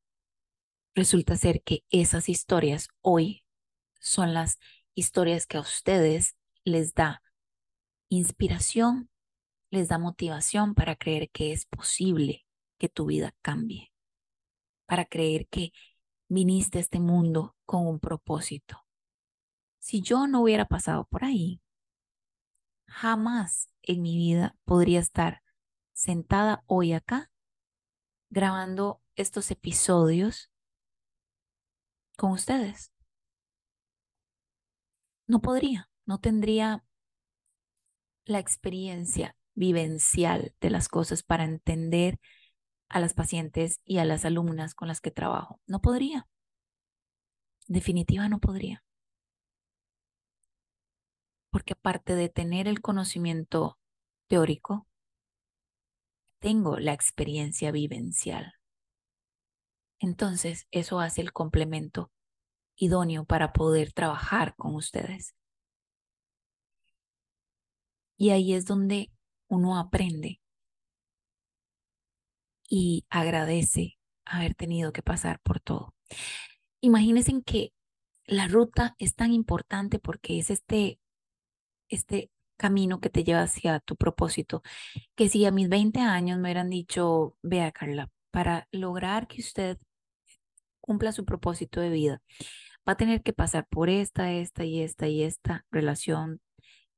resulta 0.94 1.36
ser 1.36 1.62
que 1.62 1.84
esas 1.90 2.28
historias 2.28 2.88
hoy 3.02 3.43
son 4.04 4.34
las 4.34 4.58
historias 4.94 5.46
que 5.46 5.56
a 5.56 5.60
ustedes 5.60 6.36
les 6.62 6.92
da 6.94 7.22
inspiración, 8.10 9.10
les 9.70 9.88
da 9.88 9.98
motivación 9.98 10.74
para 10.74 10.94
creer 10.94 11.30
que 11.30 11.52
es 11.52 11.64
posible 11.64 12.46
que 12.78 12.90
tu 12.90 13.06
vida 13.06 13.34
cambie, 13.40 13.92
para 14.86 15.06
creer 15.06 15.48
que 15.48 15.72
viniste 16.28 16.78
a 16.78 16.80
este 16.82 17.00
mundo 17.00 17.56
con 17.64 17.86
un 17.86 17.98
propósito. 17.98 18.84
Si 19.78 20.02
yo 20.02 20.26
no 20.26 20.42
hubiera 20.42 20.66
pasado 20.66 21.06
por 21.06 21.24
ahí, 21.24 21.62
jamás 22.86 23.70
en 23.82 24.02
mi 24.02 24.16
vida 24.16 24.54
podría 24.64 25.00
estar 25.00 25.42
sentada 25.94 26.62
hoy 26.66 26.92
acá 26.92 27.30
grabando 28.28 29.02
estos 29.16 29.50
episodios 29.50 30.50
con 32.16 32.32
ustedes. 32.32 32.93
No 35.26 35.40
podría, 35.40 35.88
no 36.06 36.18
tendría 36.18 36.84
la 38.26 38.38
experiencia 38.38 39.36
vivencial 39.54 40.54
de 40.60 40.70
las 40.70 40.88
cosas 40.88 41.22
para 41.22 41.44
entender 41.44 42.18
a 42.88 43.00
las 43.00 43.14
pacientes 43.14 43.80
y 43.84 43.98
a 43.98 44.04
las 44.04 44.24
alumnas 44.24 44.74
con 44.74 44.88
las 44.88 45.00
que 45.00 45.10
trabajo. 45.10 45.60
No 45.66 45.80
podría. 45.80 46.28
Definitiva 47.66 48.28
no 48.28 48.40
podría. 48.40 48.84
Porque 51.50 51.72
aparte 51.72 52.14
de 52.14 52.28
tener 52.28 52.68
el 52.68 52.80
conocimiento 52.80 53.78
teórico, 54.28 54.86
tengo 56.40 56.78
la 56.78 56.92
experiencia 56.92 57.70
vivencial. 57.70 58.54
Entonces, 59.98 60.66
eso 60.70 61.00
hace 61.00 61.22
el 61.22 61.32
complemento 61.32 62.10
idóneo 62.76 63.24
para 63.24 63.52
poder 63.52 63.92
trabajar 63.92 64.54
con 64.56 64.74
ustedes. 64.74 65.34
Y 68.16 68.30
ahí 68.30 68.54
es 68.54 68.66
donde 68.66 69.10
uno 69.48 69.78
aprende 69.78 70.40
y 72.68 73.04
agradece 73.10 73.98
haber 74.24 74.54
tenido 74.54 74.92
que 74.92 75.02
pasar 75.02 75.40
por 75.42 75.60
todo. 75.60 75.94
Imagínense 76.80 77.32
que 77.44 77.72
la 78.26 78.48
ruta 78.48 78.94
es 78.98 79.14
tan 79.14 79.32
importante 79.32 79.98
porque 79.98 80.38
es 80.38 80.50
este, 80.50 80.98
este 81.88 82.30
camino 82.56 83.00
que 83.00 83.10
te 83.10 83.24
lleva 83.24 83.42
hacia 83.42 83.80
tu 83.80 83.96
propósito, 83.96 84.62
que 85.14 85.28
si 85.28 85.44
a 85.44 85.50
mis 85.50 85.68
20 85.68 86.00
años 86.00 86.38
me 86.38 86.48
hubieran 86.48 86.70
dicho, 86.70 87.36
vea 87.42 87.72
Carla, 87.72 88.10
para 88.30 88.68
lograr 88.72 89.26
que 89.28 89.40
usted 89.40 89.78
cumpla 90.80 91.12
su 91.12 91.24
propósito 91.24 91.80
de 91.80 91.90
vida, 91.90 92.22
va 92.88 92.92
a 92.94 92.96
tener 92.96 93.22
que 93.22 93.32
pasar 93.32 93.66
por 93.68 93.90
esta, 93.90 94.32
esta 94.32 94.64
y 94.64 94.82
esta 94.82 95.08
y 95.08 95.22
esta 95.22 95.64
relación 95.70 96.40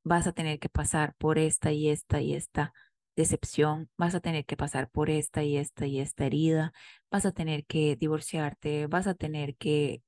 vas 0.04 0.26
a 0.26 0.32
tener 0.32 0.58
que 0.60 0.68
pasar 0.68 1.14
por 1.18 1.38
esta 1.38 1.72
y 1.72 1.88
esta 1.88 2.20
y 2.20 2.34
esta 2.34 2.72
decepción, 3.16 3.90
vas 3.96 4.14
a 4.14 4.20
tener 4.20 4.44
que 4.46 4.56
pasar 4.56 4.90
por 4.90 5.10
esta 5.10 5.42
y 5.42 5.56
esta 5.56 5.86
y 5.86 6.00
esta 6.00 6.26
herida, 6.26 6.72
vas 7.10 7.26
a 7.26 7.32
tener 7.32 7.64
que 7.66 7.96
divorciarte, 7.96 8.86
vas 8.88 9.06
a 9.06 9.14
tener 9.14 9.56
que 9.56 10.02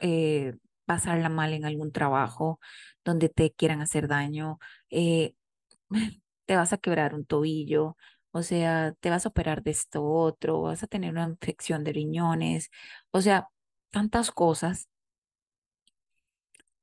eh, 0.00 0.54
pasarla 0.86 1.28
mal 1.28 1.52
en 1.52 1.64
algún 1.64 1.92
trabajo 1.92 2.60
donde 3.04 3.28
te 3.28 3.52
quieran 3.52 3.80
hacer 3.80 4.08
daño, 4.08 4.58
eh, 4.90 5.34
te 6.46 6.56
vas 6.56 6.72
a 6.72 6.78
quebrar 6.78 7.14
un 7.14 7.24
tobillo, 7.26 7.96
o 8.32 8.42
sea, 8.42 8.94
te 9.00 9.10
vas 9.10 9.26
a 9.26 9.30
operar 9.30 9.62
de 9.62 9.72
esto 9.72 10.04
otro, 10.04 10.62
vas 10.62 10.82
a 10.82 10.86
tener 10.86 11.12
una 11.12 11.24
infección 11.28 11.84
de 11.84 11.92
riñones, 11.92 12.70
o 13.10 13.20
sea, 13.20 13.48
tantas 13.92 14.32
cosas 14.32 14.88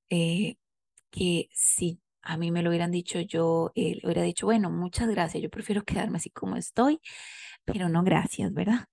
eh, 0.09 0.57
que 1.11 1.49
si 1.53 2.01
a 2.21 2.37
mí 2.37 2.51
me 2.51 2.63
lo 2.63 2.69
hubieran 2.69 2.91
dicho, 2.91 3.19
yo 3.21 3.71
eh, 3.75 3.95
le 3.95 4.01
hubiera 4.05 4.23
dicho, 4.23 4.45
bueno, 4.45 4.69
muchas 4.69 5.09
gracias, 5.09 5.43
yo 5.43 5.49
prefiero 5.49 5.83
quedarme 5.85 6.17
así 6.17 6.29
como 6.29 6.55
estoy, 6.55 7.01
pero 7.65 7.89
no 7.89 8.03
gracias, 8.03 8.53
¿verdad? 8.53 8.87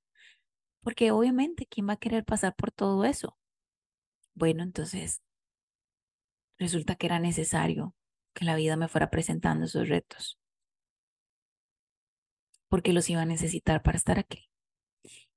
Porque 0.83 1.11
obviamente, 1.12 1.66
¿quién 1.66 1.88
va 1.88 1.94
a 1.94 1.98
querer 1.98 2.24
pasar 2.24 2.55
por 2.57 2.72
todo 2.72 3.05
eso? 3.05 3.37
Bueno, 4.35 4.62
entonces 4.62 5.22
resulta 6.59 6.96
que 6.96 7.07
era 7.07 7.18
necesario 7.18 7.94
que 8.35 8.44
la 8.44 8.57
vida 8.57 8.76
me 8.76 8.88
fuera 8.88 9.11
presentando 9.11 9.66
esos 9.66 9.88
retos, 9.88 10.38
porque 12.68 12.92
los 12.92 13.09
iba 13.11 13.22
a 13.22 13.26
necesitar 13.26 13.83
para 13.83 13.96
estar 13.96 14.18
aquí 14.18 14.50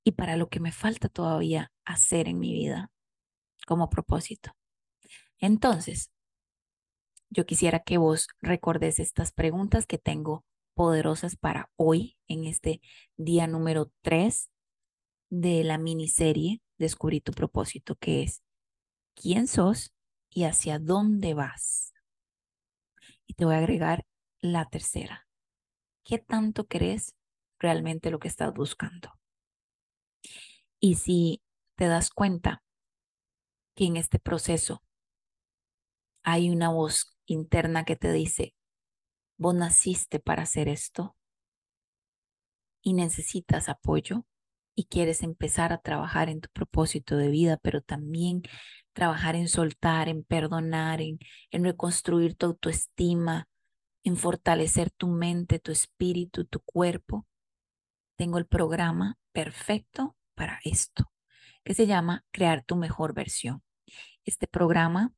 y 0.04 0.12
para 0.12 0.36
lo 0.36 0.48
que 0.48 0.60
me 0.60 0.72
falta 0.72 1.08
todavía 1.08 1.72
hacer 1.92 2.28
en 2.28 2.38
mi 2.38 2.52
vida 2.52 2.90
como 3.66 3.90
propósito. 3.90 4.52
Entonces, 5.38 6.10
yo 7.28 7.46
quisiera 7.46 7.80
que 7.80 7.98
vos 7.98 8.28
recordes 8.40 8.98
estas 8.98 9.32
preguntas 9.32 9.86
que 9.86 9.98
tengo 9.98 10.44
poderosas 10.74 11.36
para 11.36 11.70
hoy, 11.76 12.16
en 12.26 12.44
este 12.44 12.80
día 13.16 13.46
número 13.46 13.92
3 14.02 14.50
de 15.28 15.64
la 15.64 15.78
miniserie 15.78 16.60
Descubrí 16.80 17.20
tu 17.20 17.32
propósito, 17.32 17.94
que 17.96 18.22
es, 18.22 18.42
quién 19.14 19.48
sos 19.48 19.92
y 20.30 20.44
hacia 20.44 20.78
dónde 20.78 21.34
vas. 21.34 21.92
Y 23.26 23.34
te 23.34 23.44
voy 23.44 23.54
a 23.54 23.58
agregar 23.58 24.06
la 24.40 24.64
tercera. 24.70 25.28
¿Qué 26.04 26.16
tanto 26.16 26.66
crees 26.68 27.14
realmente 27.58 28.10
lo 28.10 28.18
que 28.18 28.28
estás 28.28 28.54
buscando? 28.54 29.12
Y 30.80 30.94
si 30.94 31.42
te 31.80 31.88
das 31.88 32.10
cuenta 32.10 32.62
que 33.74 33.86
en 33.86 33.96
este 33.96 34.18
proceso 34.18 34.82
hay 36.22 36.50
una 36.50 36.68
voz 36.68 37.16
interna 37.24 37.86
que 37.86 37.96
te 37.96 38.12
dice, 38.12 38.54
vos 39.38 39.54
naciste 39.54 40.20
para 40.20 40.42
hacer 40.42 40.68
esto 40.68 41.16
y 42.82 42.92
necesitas 42.92 43.70
apoyo 43.70 44.26
y 44.74 44.88
quieres 44.88 45.22
empezar 45.22 45.72
a 45.72 45.80
trabajar 45.80 46.28
en 46.28 46.42
tu 46.42 46.50
propósito 46.52 47.16
de 47.16 47.28
vida, 47.28 47.56
pero 47.62 47.80
también 47.80 48.42
trabajar 48.92 49.34
en 49.34 49.48
soltar, 49.48 50.10
en 50.10 50.22
perdonar, 50.22 51.00
en, 51.00 51.18
reconstruir 51.50 52.36
tu 52.36 52.44
autoestima, 52.44 53.48
en 54.04 54.18
fortalecer 54.18 54.90
tu 54.90 55.08
mente, 55.08 55.58
tu 55.58 55.72
espíritu, 55.72 56.44
tu 56.44 56.60
cuerpo, 56.60 57.26
tengo 58.18 58.36
el 58.36 58.46
programa 58.46 59.16
perfecto 59.32 60.14
para 60.34 60.60
esto, 60.62 61.09
que 61.64 61.74
se 61.74 61.86
llama 61.86 62.24
Crear 62.30 62.64
tu 62.64 62.76
mejor 62.76 63.14
versión. 63.14 63.62
Este 64.24 64.46
programa 64.46 65.12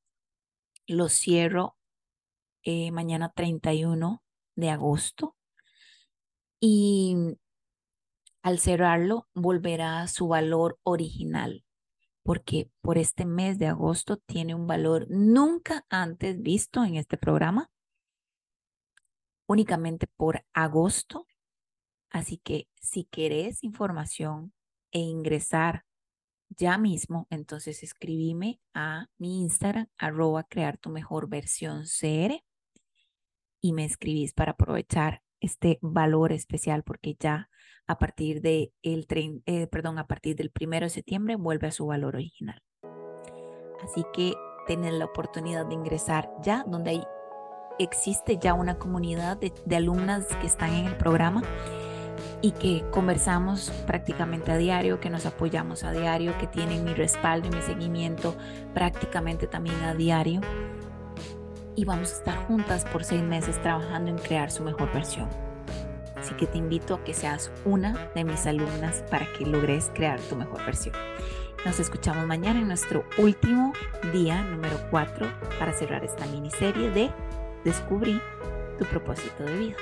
lo 0.87 1.09
cierro 1.09 1.77
eh, 2.65 2.91
mañana 2.91 3.33
31 3.35 4.23
de 4.57 4.71
agosto 4.71 5.37
y 6.61 7.17
al 8.43 8.59
cerrarlo 8.59 9.29
volverá 9.35 10.03
a 10.03 10.09
su 10.09 10.29
valor 10.29 10.79
original 10.83 11.65
porque 12.23 12.71
por 12.81 12.99
este 12.99 13.25
mes 13.25 13.59
de 13.59 13.67
agosto 13.67 14.17
tiene 14.17 14.55
un 14.55 14.67
valor 14.67 15.07
nunca 15.11 15.85
antes 15.89 16.41
visto 16.41 16.85
en 16.85 16.97
este 16.97 17.17
programa, 17.17 17.71
únicamente 19.47 20.07
por 20.17 20.45
agosto. 20.53 21.27
Así 22.11 22.39
que 22.39 22.69
si 22.81 23.05
querés 23.05 23.65
información 23.65 24.53
e 24.93 25.01
ingresar 25.01 25.85
ya 26.57 26.79
mismo, 26.79 27.27
entonces 27.31 27.83
escribime 27.83 28.61
a 28.75 29.07
mi 29.19 29.41
Instagram, 29.41 29.87
arroba 29.99 30.45
crear 30.45 30.79
tu 30.79 30.91
mejor 30.91 31.29
versión 31.29 31.85
CR 31.85 32.43
y 33.61 33.73
me 33.73 33.85
escribís 33.85 34.33
para 34.33 34.53
aprovechar 34.53 35.23
este 35.41 35.79
valor 35.83 36.33
especial 36.33 36.83
porque 36.83 37.17
ya 37.19 37.49
a 37.87 37.99
partir 37.99 38.41
de 38.41 38.73
el 38.83 39.07
eh, 39.47 39.67
perdón, 39.67 39.99
a 39.99 40.07
partir 40.07 40.37
del 40.37 40.51
primero 40.51 40.87
de 40.87 40.91
septiembre 40.91 41.37
vuelve 41.37 41.69
a 41.69 41.73
su 41.73 41.87
valor 41.87 42.17
original. 42.17 42.63
Así 43.83 44.05
que 44.13 44.35
tienen 44.67 44.99
la 44.99 45.07
oportunidad 45.07 45.67
de 45.67 45.75
ingresar 45.75 46.31
ya 46.43 46.65
donde 46.67 46.91
hay, 46.91 47.05
existe 47.79 48.39
ya 48.39 48.55
una 48.55 48.79
comunidad 48.79 49.37
de, 49.37 49.53
de 49.67 49.77
alumnas 49.77 50.27
que 50.41 50.47
están 50.47 50.73
en 50.73 50.87
el 50.87 50.97
programa 50.97 51.43
y 52.43 52.51
que 52.51 52.85
conversamos 52.91 53.71
prácticamente 53.87 54.51
a 54.51 54.57
diario, 54.57 55.01
que 55.01 55.09
nos 55.09 55.25
apoyamos 55.27 55.85
a 55.85 55.93
diario, 55.93 56.37
que 56.39 56.49
tienen 56.49 56.85
mi 56.85 56.93
respaldo 56.93 57.47
y 57.47 57.51
mi 57.51 57.63
seguimiento 57.63 58.35
prácticamente 58.75 59.47
también 59.47 59.81
a 59.85 59.95
diario. 59.95 60.41
Y 61.77 61.85
vamos 61.85 62.13
a 62.13 62.17
estar 62.17 62.37
juntas 62.47 62.85
por 62.85 63.05
seis 63.05 63.23
meses 63.23 63.63
trabajando 63.63 64.11
en 64.11 64.19
crear 64.19 64.51
su 64.51 64.65
mejor 64.65 64.93
versión. 64.93 65.29
Así 66.17 66.35
que 66.35 66.47
te 66.47 66.59
invito 66.59 66.95
a 66.95 67.05
que 67.05 67.15
seas 67.15 67.51
una 67.65 68.11
de 68.15 68.25
mis 68.25 68.45
alumnas 68.47 69.03
para 69.11 69.27
que 69.33 69.47
logres 69.47 69.91
crear 69.95 70.21
tu 70.21 70.37
mejor 70.37 70.65
versión. 70.67 70.95
Nos 71.65 71.79
escuchamos 71.79 72.27
mañana 72.27 72.61
en 72.61 72.67
nuestro 72.67 73.05
último 73.19 73.73
día, 74.13 74.43
número 74.43 74.77
4, 74.91 75.33
para 75.61 75.73
cerrar 75.73 76.05
esta 76.05 76.27
miniserie 76.27 76.91
de 76.91 77.11
Descubrí 77.65 78.21
tu 78.79 78.85
propósito 78.87 79.45
de 79.45 79.57
vida. 79.57 79.77